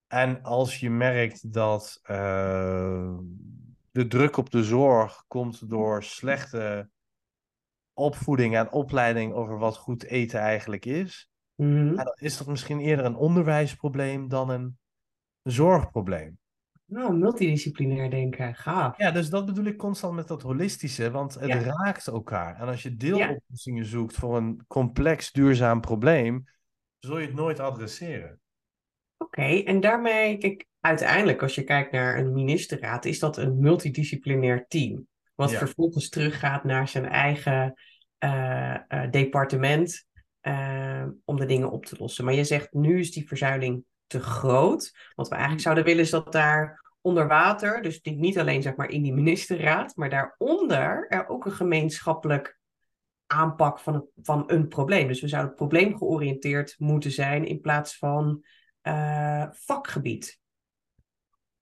[0.07, 3.17] En als je merkt dat eh,
[3.91, 6.91] de druk op de zorg komt door slechte
[7.93, 11.95] opvoeding en opleiding over wat goed eten eigenlijk is, Mhm.
[11.95, 14.79] ja, dan is dat misschien eerder een onderwijsprobleem dan een
[15.43, 16.39] zorgprobleem.
[16.87, 18.99] Nou, multidisciplinair denken, gaaf.
[18.99, 21.59] Ja, dus dat bedoel ik constant met dat holistische, want het Ja.
[21.59, 22.57] raakt elkaar.
[22.61, 26.45] En als je deeloplossingen zoekt voor een complex duurzaam probleem,
[26.99, 28.41] zul je het nooit adresseren.
[29.19, 34.65] Oké, en daarmee, kijk, uiteindelijk als je kijkt naar een ministerraad, is dat een multidisciplinair
[34.69, 35.07] team.
[35.35, 35.59] Wat Ja.
[35.59, 37.75] vervolgens teruggaat naar zijn eigen
[38.19, 40.07] eh, eh, departement
[40.45, 42.25] eh, om de dingen op te lossen.
[42.25, 44.93] Maar je zegt, nu is die verzuiling te groot.
[45.15, 48.89] Wat we eigenlijk zouden willen is dat daar onder water, dus niet alleen zeg maar
[48.89, 52.59] in die ministerraad, maar daaronder er ook een gemeenschappelijk
[53.27, 55.09] aanpak van, het, van een probleem.
[55.09, 58.45] Dus we zouden probleemgeoriënteerd moeten zijn in plaats van
[58.81, 60.41] eh, vakgebied.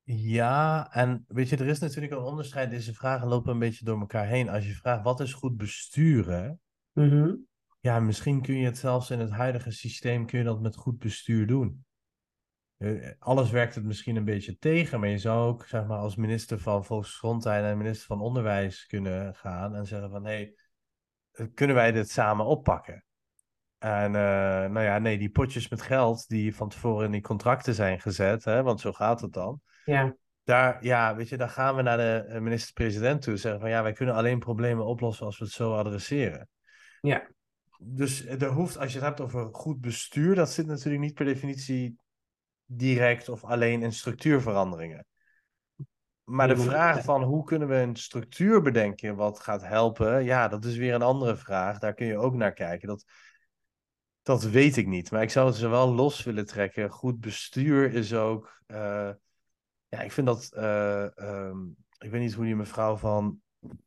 [0.02, 2.70] Ja, en weet je, er is natuurlijk een onderscheid.
[2.70, 4.48] Deze vragen lopen een beetje door elkaar heen.
[4.48, 6.60] Als je vraagt wat is goed besturen,
[6.92, 7.34] Mhm.
[7.82, 10.98] Ja, misschien kun je het zelfs in het huidige systeem, kun je dat met goed
[10.98, 11.84] bestuur doen.
[12.76, 16.16] Eh, Alles werkt het misschien een beetje tegen, maar je zou ook, zeg maar, als
[16.16, 20.54] minister van Volksgezondheid en minister van Onderwijs kunnen gaan en zeggen van, hé, hey,
[21.32, 23.04] eh, kunnen wij dit samen oppakken?
[23.78, 27.74] En eh, nou ja, nee, die potjes met geld die van tevoren in die contracten
[27.74, 29.60] zijn gezet, hè, want zo gaat het dan.
[29.84, 33.36] Ja, Daar, ja, weet je, dan gaan we naar de minister-president toe.
[33.36, 36.48] Zeggen van ja, wij kunnen alleen problemen oplossen als we het zo adresseren.
[37.00, 37.30] Ja.
[37.84, 41.24] Dus er hoeft, als je het hebt over goed bestuur, dat zit natuurlijk niet per
[41.24, 41.96] definitie
[42.66, 45.06] direct of alleen in structuurveranderingen.
[46.24, 50.64] Maar de vraag van hoe kunnen we een structuur bedenken wat gaat helpen, ja, dat
[50.64, 51.78] is weer een andere vraag.
[51.78, 52.88] Daar kun je ook naar kijken.
[52.88, 53.04] Dat,
[54.22, 55.10] dat weet ik niet.
[55.10, 56.90] Maar ik zou het ze wel los willen trekken.
[56.90, 58.62] Goed bestuur is ook.
[58.66, 59.10] eh,
[59.88, 60.52] ja, ik vind dat.
[60.52, 61.58] eh, ehm,
[61.98, 63.40] ik weet niet hoe die mevrouw van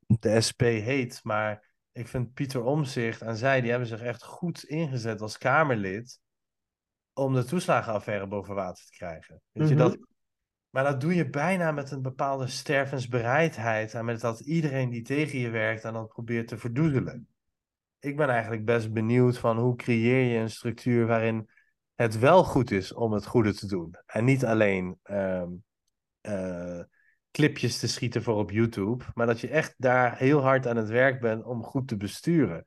[0.06, 1.65] de SP heet, maar
[1.96, 6.20] ik vind Pieter Omzicht en zij, die hebben zich echt goed ingezet als Kamerlid
[7.14, 9.42] om de toeslagenaffaire boven water te krijgen.
[9.52, 9.84] Weet je, Mhm.
[9.84, 9.98] dat,
[10.70, 15.40] maar dat doe je bijna met een bepaalde stervensbereidheid en met dat iedereen die tegen
[15.40, 17.28] je werkt en dat probeert te verdoezelen.
[18.00, 21.50] Ik ben eigenlijk best benieuwd van hoe creëer je een structuur waarin
[21.94, 23.96] het wel goed is om het goede te doen.
[24.06, 25.50] En niet alleen ehm,
[26.22, 26.80] eh,
[27.36, 30.90] clipjes te schieten voor op YouTube, maar dat je echt daar heel hard aan het
[30.90, 32.64] werk bent om goed te besturen.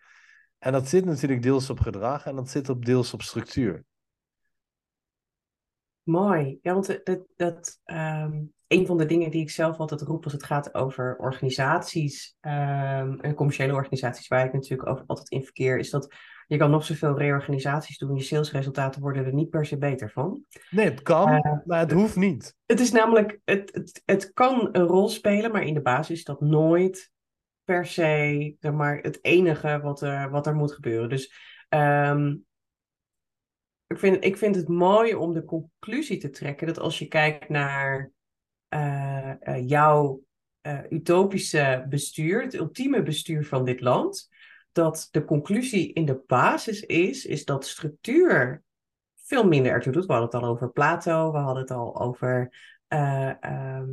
[0.58, 3.84] En dat zit natuurlijk deels op gedrag en dat zit op deels op structuur.
[6.02, 6.58] Mooi.
[6.62, 10.32] Ja, want dat, dat, ehm, een van de dingen die ik zelf altijd roep als
[10.32, 15.78] het gaat over organisaties ehm, en commerciële organisaties, waar ik natuurlijk over, altijd in verkeer,
[15.78, 16.14] is dat
[16.48, 20.44] je kan nog zoveel reorganisaties doen, je salesresultaten worden er niet per se beter van.
[20.70, 22.56] Nee, het kan, Eh, maar het hoeft niet.
[22.66, 26.24] Het is namelijk, het, het, het kan een rol spelen, maar in de basis is
[26.24, 27.10] dat nooit
[27.64, 31.08] per se zeg maar, het enige wat er, wat er moet gebeuren.
[31.08, 31.32] Dus
[31.68, 32.36] ehm,
[33.86, 37.48] ik, vind, ik vind het mooi om de conclusie te trekken dat als je kijkt
[37.48, 38.10] naar
[38.68, 40.22] eh, jouw
[40.60, 44.28] eh, utopische bestuur, het ultieme bestuur van dit land,
[44.78, 48.62] dat de conclusie in de basis is, is dat structuur
[49.14, 50.06] veel minder ertoe doet.
[50.06, 52.54] We hadden het al over Plato, we hadden het al over,
[52.88, 53.88] eh, ehm,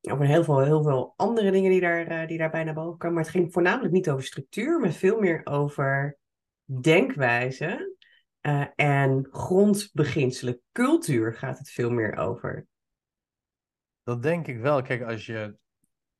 [0.00, 3.14] over heel, veel, heel veel andere dingen die, daar, eh, die daarbij naar boven komen.
[3.14, 6.18] Maar het ging voornamelijk niet over structuur, maar veel meer over
[6.80, 7.96] denkwijze
[8.40, 10.60] eh, en grondbeginselen.
[10.72, 12.66] Cultuur gaat het veel meer over.
[14.02, 14.82] Dat denk ik wel.
[14.82, 15.56] Kijk, als je.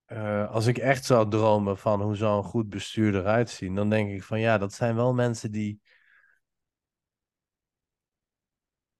[0.08, 3.90] Eh, als ik echt zou dromen van hoe zou een goed bestuur eruit zien, dan
[3.90, 5.80] denk ik van ja, dat zijn wel mensen die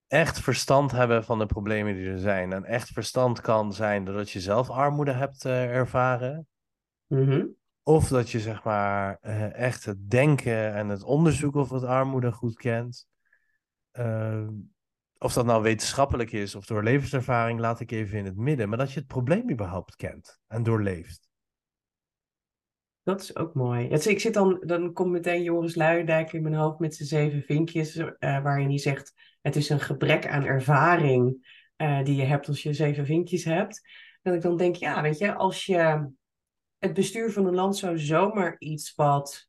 [0.06, 2.52] echt verstand hebben van de problemen die er zijn.
[2.52, 6.46] En echt verstand kan zijn doordat je zelf armoede hebt eh, ervaren.
[7.06, 7.46] Mhm.
[7.82, 12.32] Of dat je zeg maar eh, echt het denken en het onderzoek over het armoede
[12.32, 13.06] goed kent.
[15.18, 18.68] Of dat nou wetenschappelijk is of door levenservaring, laat ik even in het midden.
[18.68, 21.28] Maar dat je het probleem überhaupt kent en doorleeft.
[23.02, 23.88] Dat is ook mooi.
[23.88, 27.96] Ik zit dan, dan komt meteen Joris Luijendijk in mijn hoofd met zijn zeven vinkjes,
[27.96, 31.46] eh, waarin hij zegt: Het is een gebrek aan ervaring
[31.76, 33.80] eh, die je hebt als je zeven vinkjes hebt.
[34.22, 36.10] Dat ik dan denk: Ja, weet je, als je
[36.78, 39.47] het bestuur van een land zou zomaar iets wat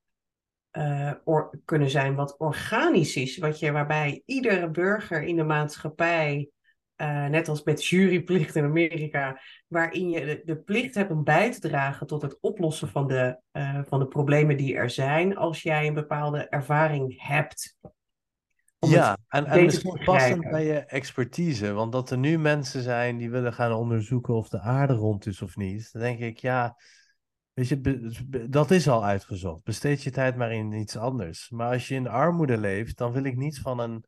[1.23, 6.49] or- kunnen zijn, wat organisch is, wat je, waarbij iedere burger in de maatschappij.
[6.95, 11.51] eh, net als met juryplicht in Amerika, waarin je de, de plicht hebt om bij
[11.51, 15.61] te dragen tot het oplossen van de, eh, van de problemen die er zijn, als
[15.61, 17.77] jij een bepaalde ervaring hebt.
[18.79, 21.73] Ja, en, en misschien passend bij je expertise.
[21.73, 25.41] Want dat er nu mensen zijn die willen gaan onderzoeken of de aarde rond is
[25.41, 25.89] of niet.
[25.91, 26.75] Dan denk ik, ja,
[27.53, 29.63] weet je, dat is al uitgezocht.
[29.63, 31.49] Besteed je tijd maar in iets anders.
[31.49, 34.05] Maar als je in armoede leeft, dan wil ik niet van een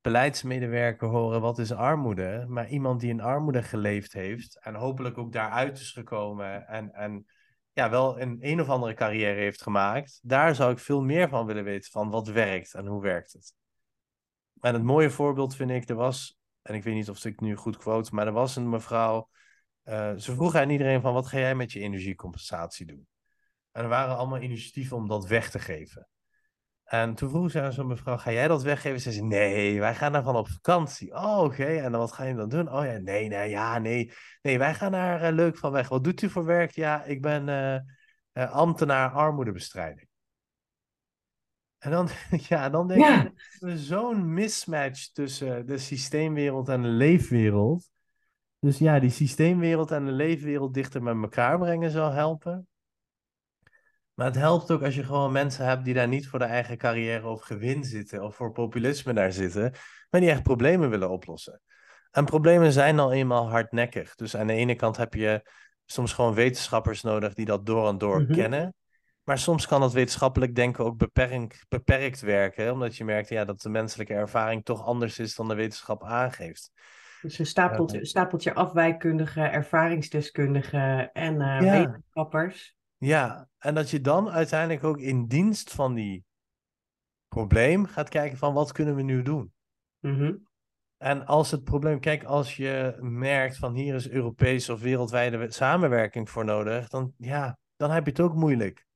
[0.00, 2.44] beleidsmedewerker horen wat is armoede.
[2.48, 7.26] Maar iemand die in armoede geleefd heeft en hopelijk ook daaruit is gekomen en, en
[7.72, 10.20] ja, wel een een of andere carrière heeft gemaakt.
[10.22, 13.54] Daar zou ik veel meer van willen weten van wat werkt en hoe werkt het.
[14.60, 17.56] En het mooie voorbeeld vind ik, er was, en ik weet niet of ik nu
[17.56, 19.28] goed quote, maar er was een mevrouw,
[19.86, 23.06] eh, ze vroeg aan iedereen van wat ga jij met je energiecompensatie doen?
[23.72, 26.08] En er waren allemaal initiatieven om dat weg te geven.
[26.84, 29.00] En toen vroeg ze aan zo'n mevrouw, ga jij dat weggeven?
[29.00, 31.14] Ze zei, nee, wij gaan daarvan op vakantie.
[31.14, 31.64] Oh, oké.
[31.64, 32.72] En dan wat ga je dan doen?
[32.72, 34.12] Oh ja, nee, nee, ja, nee.
[34.42, 35.88] Nee, wij gaan daar eh, leuk van weg.
[35.88, 36.70] Wat doet u voor werk?
[36.70, 37.48] Ja, ik ben
[38.32, 40.08] eh, ambtenaar armoedebestrijding.
[41.78, 42.08] En dan,
[42.48, 43.24] ja, dan denk Ja.
[43.24, 43.32] ik,
[43.76, 47.90] zo'n mismatch tussen de systeemwereld en de leefwereld.
[48.66, 52.68] Dus ja, die systeemwereld en de leefwereld dichter met elkaar brengen zou helpen.
[54.14, 56.78] Maar het helpt ook als je gewoon mensen hebt die daar niet voor de eigen
[56.78, 59.72] carrière of gewin zitten of voor populisme daar zitten,
[60.10, 61.60] maar die echt problemen willen oplossen.
[62.10, 64.14] En problemen zijn al eenmaal hardnekkig.
[64.14, 65.50] Dus aan de ene kant heb je
[65.84, 68.32] soms gewoon wetenschappers nodig die dat door en door Mhm.
[68.32, 68.74] kennen.
[69.24, 73.60] Maar soms kan dat wetenschappelijk denken ook beperkt, beperkt werken, omdat je merkt ja, dat
[73.60, 76.70] de menselijke ervaring toch anders is dan de wetenschap aangeeft.
[77.22, 81.78] Dus een stapeltje, stapeltje afwijkkundigen, ervaringsdeskundigen en eh, Ja.
[81.78, 82.76] wetenschappers.
[82.96, 86.24] Ja, en dat je dan uiteindelijk ook in dienst van die
[87.28, 89.52] probleem gaat kijken van wat kunnen we nu doen.
[90.00, 90.34] Mhm.
[90.96, 95.52] En als het probleem, kijk, als je merkt van hier is Europese of wereldwijde we-
[95.52, 98.86] samenwerking voor nodig, dan ja, dan heb je het ook moeilijk.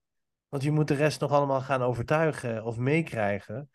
[0.48, 3.70] Want je moet de rest nog allemaal gaan overtuigen of meekrijgen.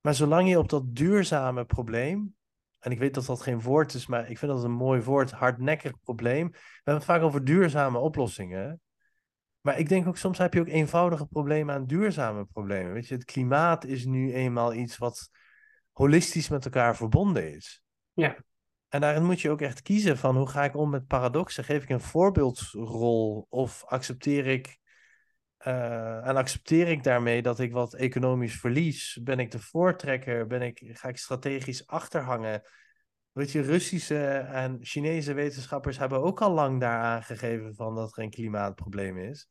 [0.00, 2.36] Maar zolang je op dat duurzame probleem,
[2.78, 5.30] en ik weet dat dat geen woord is, maar ik vind dat een mooi woord,
[5.30, 6.48] hardnekkig probleem.
[6.50, 8.80] We hebben het vaak over duurzame oplossingen.
[9.60, 12.92] Maar ik denk ook soms heb je ook eenvoudige problemen aan duurzame problemen.
[12.92, 15.30] Weet je, het klimaat is nu eenmaal iets wat
[15.92, 17.82] holistisch met elkaar verbonden is.
[18.12, 18.36] Ja.
[18.88, 21.64] En daarin moet je ook echt kiezen van hoe ga ik om met paradoxen?
[21.64, 24.78] Geef ik een voorbeeldrol of accepteer ik
[25.66, 29.18] uh, en accepteer ik daarmee dat ik wat economisch verlies?
[29.22, 30.46] Ben ik de voortrekker?
[30.46, 32.62] Ben ik, ga ik strategisch achterhangen?
[33.32, 38.22] Weet je, Russische en Chinese wetenschappers hebben ook al lang daar aangegeven van dat er
[38.22, 39.48] een klimaatprobleem is.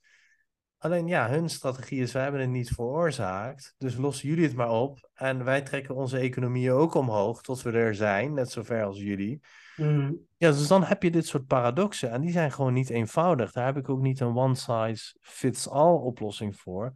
[0.78, 4.70] Alleen ja, hun strategie is, wij hebben het niet veroorzaakt, dus lossen jullie het maar
[4.70, 5.10] op.
[5.14, 9.41] En wij trekken onze economieën ook omhoog tot we er zijn, net zover als jullie.
[9.78, 10.13] Mhm.
[10.38, 13.51] Ja, dus dan heb je dit soort paradoxen en die zijn gewoon niet eenvoudig.
[13.51, 16.93] Daar heb ik ook niet een one-size-fits-all oplossing voor.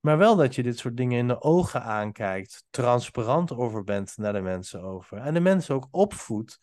[0.00, 4.32] Maar wel dat je dit soort dingen in de ogen aankijkt, transparant over bent naar
[4.32, 5.18] de mensen over.
[5.18, 6.60] En de mensen ook opvoedt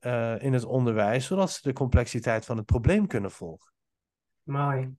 [0.00, 3.72] uh, in het onderwijs, zodat ze de complexiteit van het probleem kunnen volgen.
[4.42, 4.94] Mooi.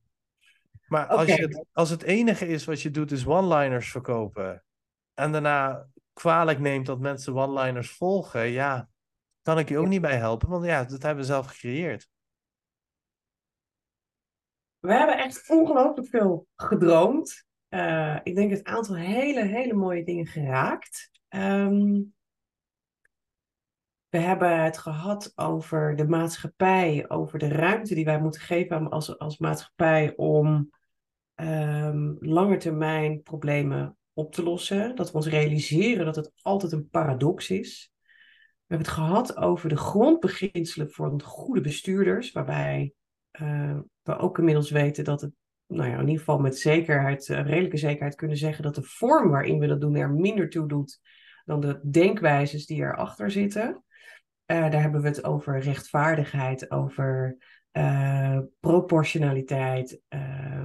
[0.87, 4.63] Maar als, je het, als het enige is wat je doet, is one-liners verkopen.
[5.13, 8.89] En daarna kwalijk neemt dat mensen one-liners volgen, ja,
[9.47, 12.09] kan ik je ook niet bij helpen, want ja, dat hebben we zelf gecreëerd.
[14.79, 17.45] We hebben echt ongelooflijk veel gedroomd.
[17.69, 21.11] Uh, ik denk het aantal hele, hele mooie dingen geraakt.
[21.29, 22.15] Um,
[24.09, 29.17] we hebben het gehad over de maatschappij, over de ruimte die wij moeten geven als,
[29.17, 30.69] als maatschappij om
[31.35, 34.95] um, langetermijn problemen op te lossen.
[34.95, 37.91] Dat we ons realiseren dat het altijd een paradox is.
[38.67, 42.93] We hebben het gehad over de grondbeginselen voor goede bestuurders, waarbij
[43.41, 45.31] uh, we ook inmiddels weten dat het,
[45.67, 49.29] nou ja, in ieder geval met zekerheid, uh, redelijke zekerheid kunnen zeggen dat de vorm
[49.29, 50.99] waarin we dat doen er minder toe doet
[51.45, 53.83] dan de denkwijzes die erachter zitten.
[54.51, 57.37] Uh, daar hebben we het over rechtvaardigheid, over
[58.59, 60.01] proportionaliteit.
[60.09, 60.17] we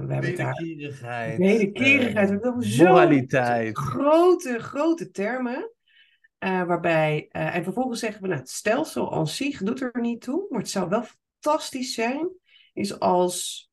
[0.07, 0.53] hebben het daar.
[0.53, 1.37] Wederkerigheid.
[1.37, 2.77] Wederkerigheid.
[2.77, 3.77] moraliteit.
[3.77, 5.71] Grote, grote termen.
[6.43, 10.21] Uh, waarbij, uh, en vervolgens zeggen we, nou, het stelsel aan zich doet er niet
[10.21, 12.29] toe, maar het zou wel fantastisch zijn,
[12.73, 13.69] is als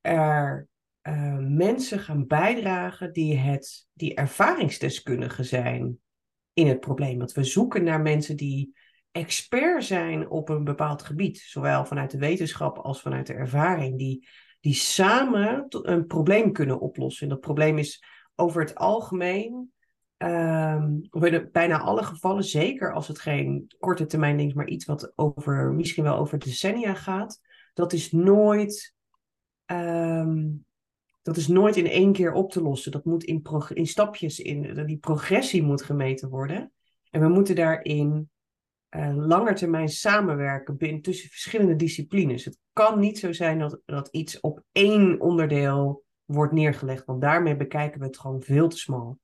[0.00, 0.68] er
[1.02, 5.98] uh, mensen gaan bijdragen die, het, die ervaringsdeskundigen zijn
[6.52, 7.18] in het probleem.
[7.18, 8.76] Want we zoeken naar mensen die
[9.10, 14.28] expert zijn op een bepaald gebied, zowel vanuit de wetenschap als vanuit de ervaring, die,
[14.60, 17.22] die samen een probleem kunnen oplossen.
[17.22, 19.72] En dat probleem is over het algemeen
[20.24, 24.84] Um, in bijna alle gevallen, zeker als het geen korte termijn ding is, maar iets
[24.84, 27.40] wat over, misschien wel over decennia gaat,
[27.74, 28.94] dat is nooit,
[29.66, 30.64] um,
[31.22, 32.92] dat is nooit in één keer op te lossen.
[32.92, 36.72] Dat moet in, in stapjes, in, die progressie moet gemeten worden.
[37.10, 38.30] En we moeten daarin
[38.90, 42.44] uh, langer termijn samenwerken binnen, tussen verschillende disciplines.
[42.44, 47.56] Het kan niet zo zijn dat, dat iets op één onderdeel wordt neergelegd, want daarmee
[47.56, 49.18] bekijken we het gewoon veel te smal.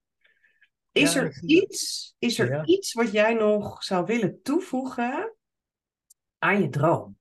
[0.92, 5.36] Is er, iets, is er iets wat jij nog zou willen toevoegen
[6.38, 7.18] aan je droom?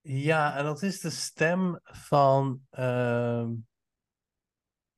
[0.00, 3.48] Ja, en dat is de stem van uh,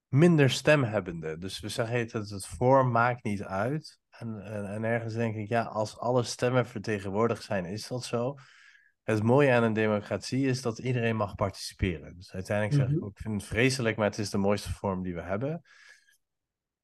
[0.09, 1.41] minder stemhebbenden.
[1.41, 4.01] Dus we zeggen dat het vorm maakt niet uit.
[4.11, 8.35] En, en, en, ergens denk ik, ja, als alle stemmen vertegenwoordigd zijn, is dat zo.
[9.03, 12.17] Het mooie aan een democratie is dat iedereen mag participeren.
[12.17, 13.09] Dus uiteindelijk zeg ik, mm -hmm.
[13.09, 15.63] ik vind het vreselijk, maar het is de mooiste vorm die we hebben.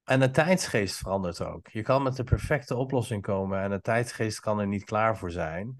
[0.08, 1.68] En de tijdsgeest verandert ook.
[1.68, 5.30] Je kan met de perfecte oplossing komen en de tijdsgeest kan er niet klaar voor
[5.30, 5.76] zijn.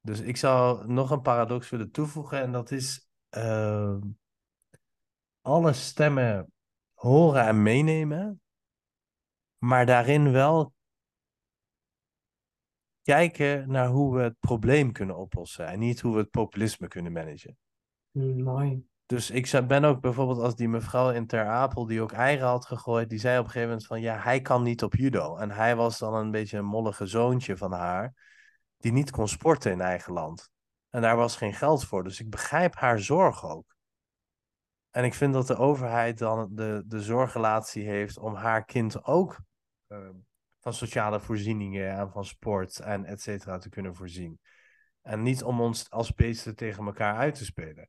[0.00, 3.96] Dus ik zou nog een paradox willen toevoegen en dat is uh,
[5.40, 6.52] alle stemmen
[6.94, 8.40] horen en meenemen,
[9.58, 10.72] maar daarin wel
[13.02, 17.12] kijken naar hoe we het probleem kunnen oplossen en niet hoe we het populisme kunnen
[17.12, 17.56] managen.
[18.10, 18.86] Mm, mooi.
[19.08, 22.66] Dus ik ben ook bijvoorbeeld als die mevrouw in Ter Apel, die ook eieren had
[22.66, 25.36] gegooid, die zei op een gegeven moment van ja, hij kan niet op judo.
[25.36, 28.14] En hij was dan een beetje een mollige zoontje van haar,
[28.76, 30.50] die niet kon sporten in eigen land.
[30.90, 32.04] En daar was geen geld voor.
[32.04, 33.76] Dus ik begrijp haar zorg ook.
[34.90, 39.40] En ik vind dat de overheid dan de, de zorgrelatie heeft om haar kind ook
[39.88, 40.08] uh,
[40.60, 44.40] van sociale voorzieningen en van sport en et cetera te kunnen voorzien.
[45.02, 47.88] En niet om ons als beesten tegen elkaar uit te spelen.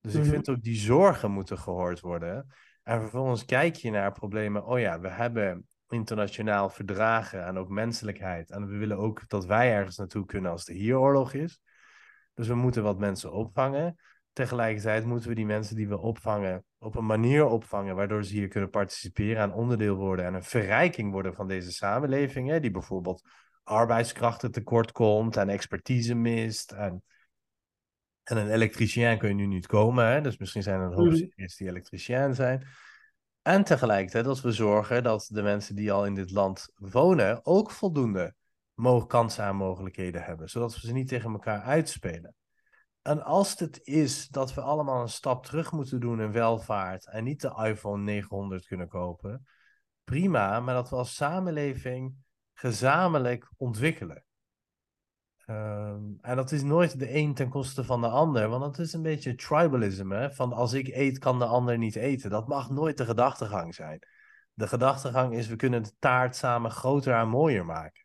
[0.00, 2.46] Dus ik vind ook die zorgen moeten gehoord worden.
[2.82, 4.64] En vervolgens kijk je naar problemen.
[4.64, 8.50] Oh ja, we hebben internationaal verdragen en ook menselijkheid.
[8.50, 11.60] En we willen ook dat wij ergens naartoe kunnen als er hier oorlog is.
[12.34, 13.96] Dus we moeten wat mensen opvangen.
[14.32, 18.48] Tegelijkertijd moeten we die mensen die we opvangen op een manier opvangen waardoor ze hier
[18.48, 23.22] kunnen participeren en onderdeel worden en een verrijking worden van deze samenleving, hè, die bijvoorbeeld
[23.62, 27.02] arbeidskrachten tekort komt en expertise mist en
[28.30, 30.20] En een elektricien kun je nu niet komen, hè?
[30.20, 31.16] dus misschien zijn er een hoop Mhm.
[31.16, 32.66] series die elektricien zijn.
[33.42, 37.70] En tegelijkertijd dat we zorgen dat de mensen die al in dit land wonen ook
[37.70, 38.34] voldoende
[39.06, 42.34] kansen en mogelijkheden hebben, zodat we ze niet tegen elkaar uitspelen.
[43.02, 47.24] En als het is dat we allemaal een stap terug moeten doen in welvaart en
[47.24, 49.46] niet de iPhone 900 kunnen kopen,
[50.04, 52.14] prima, maar dat we als samenleving
[52.52, 54.24] gezamenlijk ontwikkelen.
[55.50, 58.92] Ehm, en dat is nooit de een ten koste van de ander, want dat is
[58.92, 60.30] een beetje tribalism, hè?
[60.30, 62.30] Van als ik eet, kan de ander niet eten.
[62.30, 63.98] Dat mag nooit de gedachtegang zijn.
[64.54, 68.04] De gedachtegang is, we kunnen de taart samen groter en mooier maken.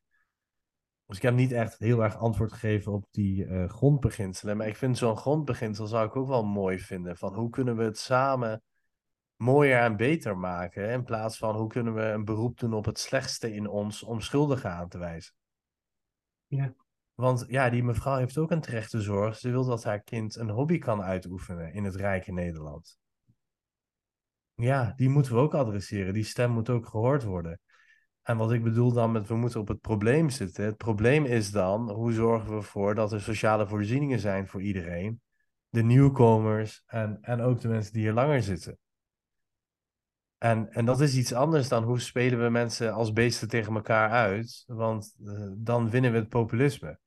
[1.06, 4.76] Dus ik heb niet echt heel erg antwoord gegeven op die eh, grondbeginselen, maar ik
[4.76, 7.18] vind zo'n grondbeginsel zou ik ook wel mooi vinden.
[7.18, 8.64] Van hoe kunnen we het samen
[9.36, 13.00] mooier en beter maken, in plaats van hoe kunnen we een beroep doen op het
[13.00, 15.34] slechtste in ons om schuldigen aan te wijzen.
[16.48, 16.74] Ja.
[17.16, 19.38] Want ja, die mevrouw heeft ook een terechte zorg.
[19.38, 22.98] Ze wil dat haar kind een hobby kan uitoefenen in het rijke Nederland.
[24.54, 26.14] Ja, die moeten we ook adresseren.
[26.14, 27.60] Die stem moet ook gehoord worden.
[28.22, 30.66] En wat ik bedoel dan met we moeten op het probleem zitten.
[30.66, 35.22] Het probleem is dan, hoe zorgen we ervoor dat er sociale voorzieningen zijn voor iedereen?
[35.70, 38.78] De nieuwkomers en, en ook de mensen die hier langer zitten.
[40.38, 44.10] En, en dat is iets anders dan hoe spelen we mensen als beesten tegen elkaar
[44.10, 47.00] uit, want eh, dan winnen we het populisme.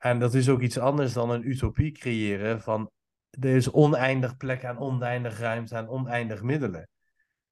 [0.00, 2.90] En dat is ook iets anders dan een utopie creëren van
[3.30, 6.88] er is oneindig plek en oneindig ruimte en oneindig middelen.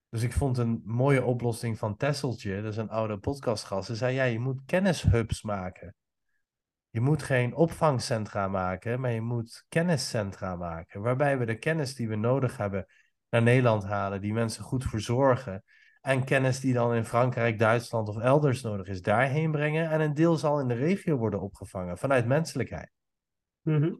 [0.08, 3.86] Dus ik vond een mooie oplossing van Tesseltje, dat is een oude podcastgast.
[3.86, 5.94] Ze zei, ja, je moet kennishubs maken.
[6.90, 11.00] Je moet geen opvangcentra maken, maar je moet kenniscentra maken.
[11.00, 12.86] Waarbij we de kennis die we nodig hebben
[13.30, 15.64] naar Nederland halen, die mensen goed verzorgen.
[16.08, 19.90] En kennis die dan in Frankrijk, Duitsland of elders nodig is, daarheen brengen.
[19.90, 22.90] En een deel zal in de regio worden opgevangen vanuit menselijkheid.
[23.62, 23.94] Mhm.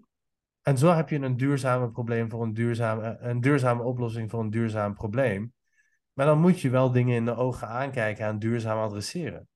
[0.63, 4.51] En zo heb je een duurzame probleem voor een duurzame, een duurzame oplossing voor een
[4.51, 5.53] duurzaam probleem.
[6.13, 9.49] Maar dan moet je wel dingen in de ogen aankijken en duurzaam adresseren.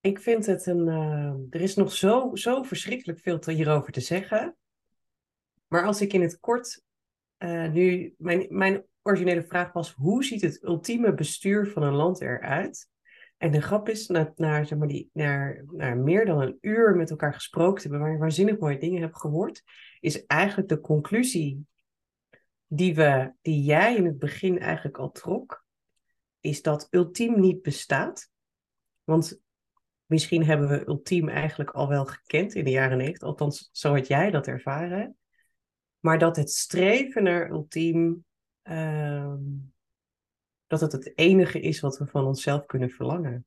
[0.00, 0.88] Ik vind het een.
[0.88, 4.56] eh, er is nog zo, zo verschrikkelijk veel te, hierover te zeggen.
[5.66, 6.82] Maar als ik in het kort.
[7.36, 8.14] eh, nu.
[8.18, 12.88] Mijn, mijn originele vraag was: hoe ziet het ultieme bestuur van een land eruit?
[13.36, 15.10] En de grap is, na, na, zeg maar die,
[15.94, 19.14] meer dan een uur met elkaar gesproken te hebben, waar ik waanzinnig mooie dingen heb
[19.14, 19.62] gehoord,
[20.00, 21.66] is eigenlijk de conclusie
[22.66, 25.64] die, we, die jij in het begin eigenlijk al trok,
[26.40, 28.30] is dat ultiem niet bestaat.
[29.04, 29.40] Want
[30.06, 34.06] misschien hebben we ultiem eigenlijk al wel gekend in de jaren 90, althans zo had
[34.06, 35.16] jij dat ervaren.
[36.00, 38.24] Maar dat het streven naar ultiem,
[38.62, 39.42] ehm,
[40.66, 43.46] dat het het enige is wat we van onszelf kunnen verlangen.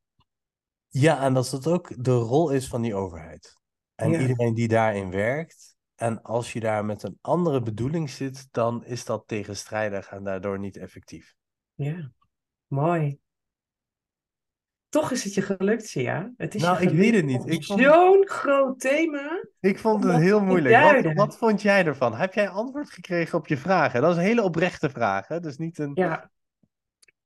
[0.88, 3.58] Ja, en dat dat ook de rol is van die overheid.
[3.96, 4.20] En Ja.
[4.20, 5.76] iedereen die daarin werkt.
[5.96, 10.60] En als je daar met een andere bedoeling zit, dan is dat tegenstrijdig en daardoor
[10.60, 11.36] niet effectief.
[11.74, 12.12] Ja,
[12.68, 13.20] mooi.
[14.94, 16.34] Toch is het je gelukt, Sia.
[16.38, 17.42] Het is Nou, ik weet het niet.
[17.42, 19.46] om Ik vond- Zo'n groot thema.
[19.60, 21.04] Ik vond het heel moeilijk.
[21.04, 22.16] Wat, wat vond jij ervan?
[22.16, 24.02] Heb jij antwoord gekregen op je vragen?
[24.02, 25.40] Dat is een hele oprechte vraag, hè?
[25.40, 25.92] Dus niet een...
[25.94, 26.32] Ja,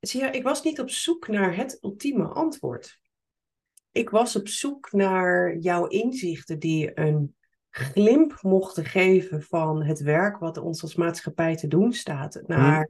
[0.02, 3.00] Sia, ik was niet op zoek naar het ultieme antwoord.
[3.92, 7.36] Ik was op zoek naar jouw inzichten die een
[7.70, 12.42] glimp mochten geven van het werk wat ons als maatschappij te doen staat.
[12.46, 12.90] Naar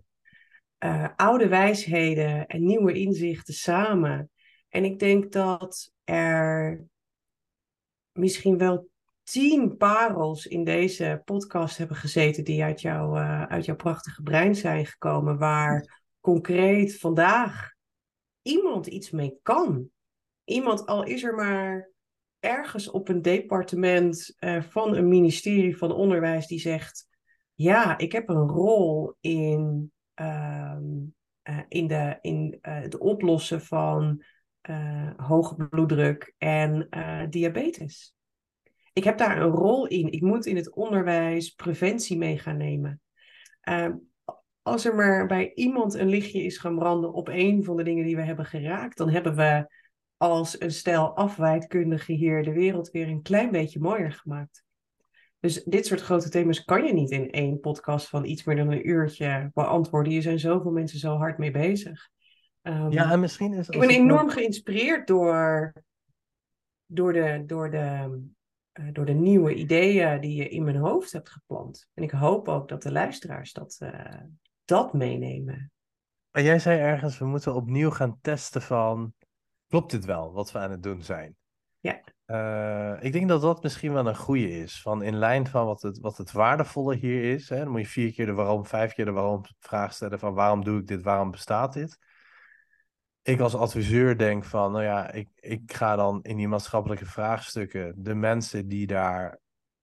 [0.78, 4.30] eh, oude wijsheden en nieuwe inzichten samen.
[4.70, 6.86] En ik denk dat er
[8.12, 8.90] misschien wel
[9.24, 14.56] tien parels in deze podcast hebben gezeten die uit, jou, eh, uit jouw prachtige brein
[14.56, 17.74] zijn gekomen, waar concreet vandaag
[18.42, 19.90] iemand iets mee kan.
[20.44, 21.90] Iemand, al is er maar
[22.40, 27.08] ergens op een departement eh, van een ministerie van Onderwijs die zegt:
[27.54, 30.84] Ja, ik heb een rol in, ehm,
[31.42, 34.24] eh, in, de, in het oplossen van
[34.68, 38.16] eh, hoge bloeddruk en eh, diabetes.
[38.94, 40.12] Ik heb daar een rol in.
[40.12, 43.02] Ik moet in het onderwijs preventie mee gaan nemen.
[43.62, 43.94] Ehm,
[44.62, 48.06] als er maar bij iemand een lichtje is gaan branden op een van de dingen
[48.06, 49.68] die we hebben geraakt, dan hebben we
[50.18, 54.66] als een stel afwijkkundigen hier de wereld weer een klein beetje mooier gemaakt.
[55.40, 58.72] Dus dit soort grote thema's kan je niet in één podcast van iets meer dan
[58.72, 60.12] een uurtje beantwoorden.
[60.12, 62.10] Hier zijn zoveel mensen zo hard mee bezig.
[62.68, 63.70] Ehm, Ja, en misschien is...
[63.70, 65.74] ik ben enorm geïnspireerd door,
[66.86, 68.20] door, de, door, de,
[68.72, 71.88] eh, door de nieuwe ideeën die je in mijn hoofd hebt geplant.
[71.94, 74.22] En ik hoop ook dat de luisteraars dat, eh,
[74.66, 75.72] dat meenemen.
[76.32, 79.14] En jij zei ergens, we moeten opnieuw gaan testen van...
[79.68, 81.36] Klopt dit wel, wat we aan het doen zijn?
[81.80, 82.02] Ja.
[82.26, 84.82] Uh, ik denk dat dat misschien wel een goede is.
[84.82, 87.50] Van in lijn van wat het, wat het waardevolle hier is.
[87.50, 90.20] Hè, dan moet je vier keer de waarom, vijf keer de waarom vraag stellen.
[90.20, 91.98] Van waarom doe ik dit, waarom bestaat dit?
[93.28, 97.94] Ik als adviseur denk van, nou ja, ik, ik ga dan in die maatschappelijke vraagstukken
[97.98, 99.40] de mensen die daar,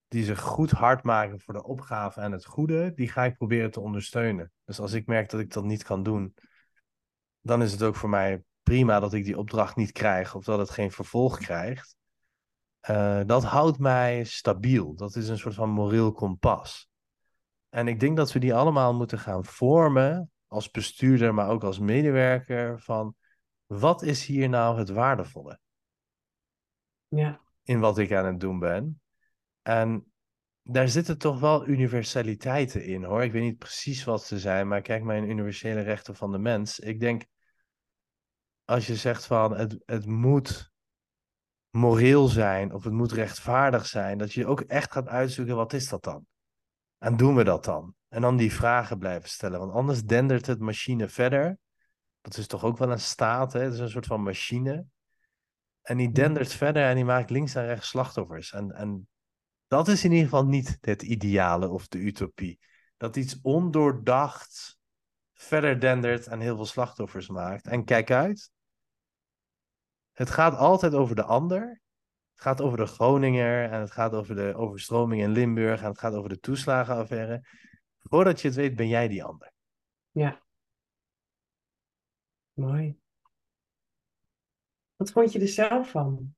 [0.07, 3.71] die zich goed hard maken voor de opgave en het goede, die ga ik proberen
[3.71, 4.51] te ondersteunen.
[4.63, 6.33] Dus als ik merk dat ik dat niet kan doen,
[7.41, 10.59] dan is het ook voor mij prima dat ik die opdracht niet krijg of dat
[10.59, 11.95] het geen vervolg krijgt.
[12.89, 14.95] Uh, dat houdt mij stabiel.
[14.95, 16.89] Dat is een soort van moreel kompas.
[17.69, 21.79] En ik denk dat we die allemaal moeten gaan vormen als bestuurder, maar ook als
[21.79, 23.15] medewerker van
[23.65, 25.59] wat is hier nou het waardevolle?
[27.07, 27.41] Ja.
[27.63, 29.01] In wat ik aan het doen ben.
[29.61, 30.13] En
[30.61, 33.23] daar zitten toch wel universaliteiten in hoor.
[33.23, 36.37] Ik weet niet precies wat ze zijn, maar kijk maar in universele rechten van de
[36.37, 36.79] mens.
[36.79, 37.25] Ik denk,
[38.63, 40.73] als je zegt van het, het moet
[41.69, 45.89] moreel zijn of het moet rechtvaardig zijn, dat je ook echt gaat uitzoeken wat is
[45.89, 46.25] dat dan?
[46.97, 47.95] En doen we dat dan?
[48.07, 51.57] En dan die vragen blijven stellen, want anders dendert het machine verder.
[52.25, 53.59] Dat is toch ook wel een staat, hè?
[53.59, 54.85] Het is een soort van machine.
[55.81, 58.51] En die dendert verder en die maakt links en rechts slachtoffers.
[58.51, 59.07] En, en
[59.67, 62.59] dat is in ieder geval niet het ideale of de utopie.
[62.97, 64.79] Dat iets ondoordacht
[65.33, 67.67] verder dendert en heel veel slachtoffers maakt.
[67.67, 68.51] En kijk uit,
[70.11, 71.81] het gaat altijd over de ander.
[72.31, 75.99] Het gaat over de Groninger en het gaat over de overstroming in Limburg en het
[75.99, 77.47] gaat over de toeslagenaffaire.
[77.99, 79.51] Voordat je het weet, ben jij die ander.
[80.11, 80.44] Ja.
[82.55, 82.97] Mooi.
[84.95, 86.35] Wat vond je er zelf van?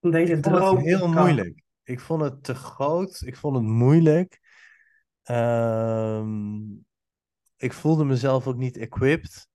[0.00, 1.62] Van deze ik vond het heel moeilijk.
[1.82, 3.20] Ik vond het te groot.
[3.20, 4.40] Ik vond het moeilijk.
[5.22, 6.62] Ehm,
[7.56, 9.48] ik voelde mezelf ook niet equipped.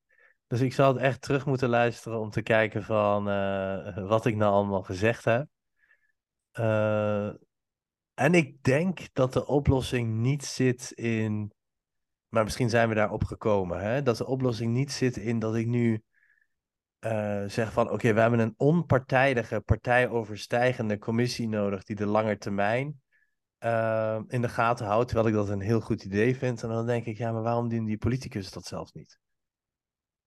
[0.48, 4.36] Dus ik zou het echt terug moeten luisteren om te kijken van uh, wat ik
[4.36, 5.48] nou allemaal gezegd heb.
[6.54, 7.34] Uh,
[8.14, 11.54] en ik denk dat de oplossing niet zit in.
[12.30, 13.80] Maar misschien zijn we daarop gekomen.
[13.80, 14.04] Hè?
[14.04, 16.04] Dat de oplossing niet zit in dat ik nu
[17.00, 23.02] uh, zeg van oké, we hebben een onpartijdige, partijoverstijgende commissie nodig die de lange termijn
[24.28, 25.08] in de gaten houdt.
[25.08, 26.64] Terwijl ik dat een heel goed idee vind.
[26.64, 29.20] En dan denk ik, ja, maar waarom doen die politicus dat zelf niet?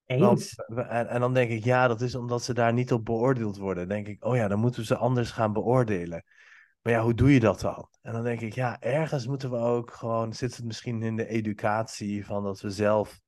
[0.07, 0.55] Eens.
[0.55, 3.89] en, en, dan denk ik, ja, dat is omdat ze daar niet op beoordeeld worden.
[3.89, 6.25] Dan denk ik, oh ja, dan moeten we ze anders gaan beoordelen.
[6.83, 7.89] Maar ja, hoe doe je dat dan?
[8.01, 11.27] En dan denk ik, ja, ergens moeten we ook gewoon, zit het misschien in de
[11.27, 13.21] educatie van dat we zelf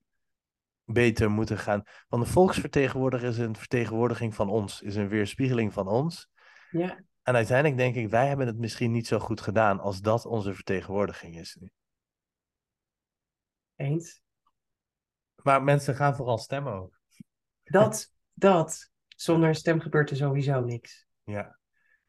[0.85, 1.83] beter moeten gaan.
[2.09, 6.31] Want de volksvertegenwoordiger is een vertegenwoordiging van ons, is een weerspiegeling van ons.
[6.71, 7.05] Ja.
[7.23, 10.55] En uiteindelijk denk ik, wij hebben het misschien niet zo goed gedaan als dat onze
[10.55, 11.71] vertegenwoordiging is nu.
[13.77, 14.23] Eens.
[15.43, 17.01] Maar mensen gaan vooral stemmen ook.
[17.63, 18.93] Dat, dat.
[19.09, 21.07] Zonder stem gebeurt er sowieso niks.
[21.25, 21.59] Ja.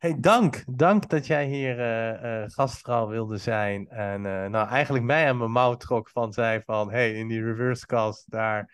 [0.05, 0.63] Hey, dank.
[0.71, 3.87] Dank dat jij hier uh, gastvrouw wilde zijn.
[3.87, 6.91] En uh, nou, eigenlijk mij aan mijn mouw trok van zei van...
[6.91, 8.73] hey, in die reverse cast, daar,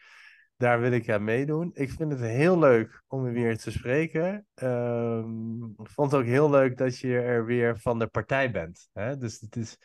[0.57, 1.71] daar wil ik aan meedoen.
[1.73, 4.45] Ik vind het heel leuk om weer te spreken.
[4.55, 8.89] Um, ik vond het ook heel leuk dat je er weer van de partij bent.
[8.93, 9.17] Hè?
[9.17, 9.77] Dus het is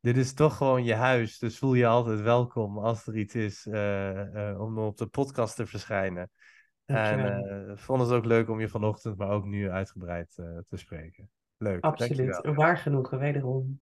[0.00, 1.38] dit is toch gewoon je huis.
[1.38, 3.66] Dus voel je altijd welkom als er iets is
[4.58, 6.30] om op de podcast te verschijnen.
[6.88, 10.76] En eh, vond het ook leuk om je vanochtend, maar ook nu uitgebreid eh, te
[10.76, 11.30] spreken.
[11.56, 11.84] Leuk.
[11.84, 12.16] Absoluut.
[12.16, 12.54] Dankjewel.
[12.54, 13.80] Waar genoegen, wederom.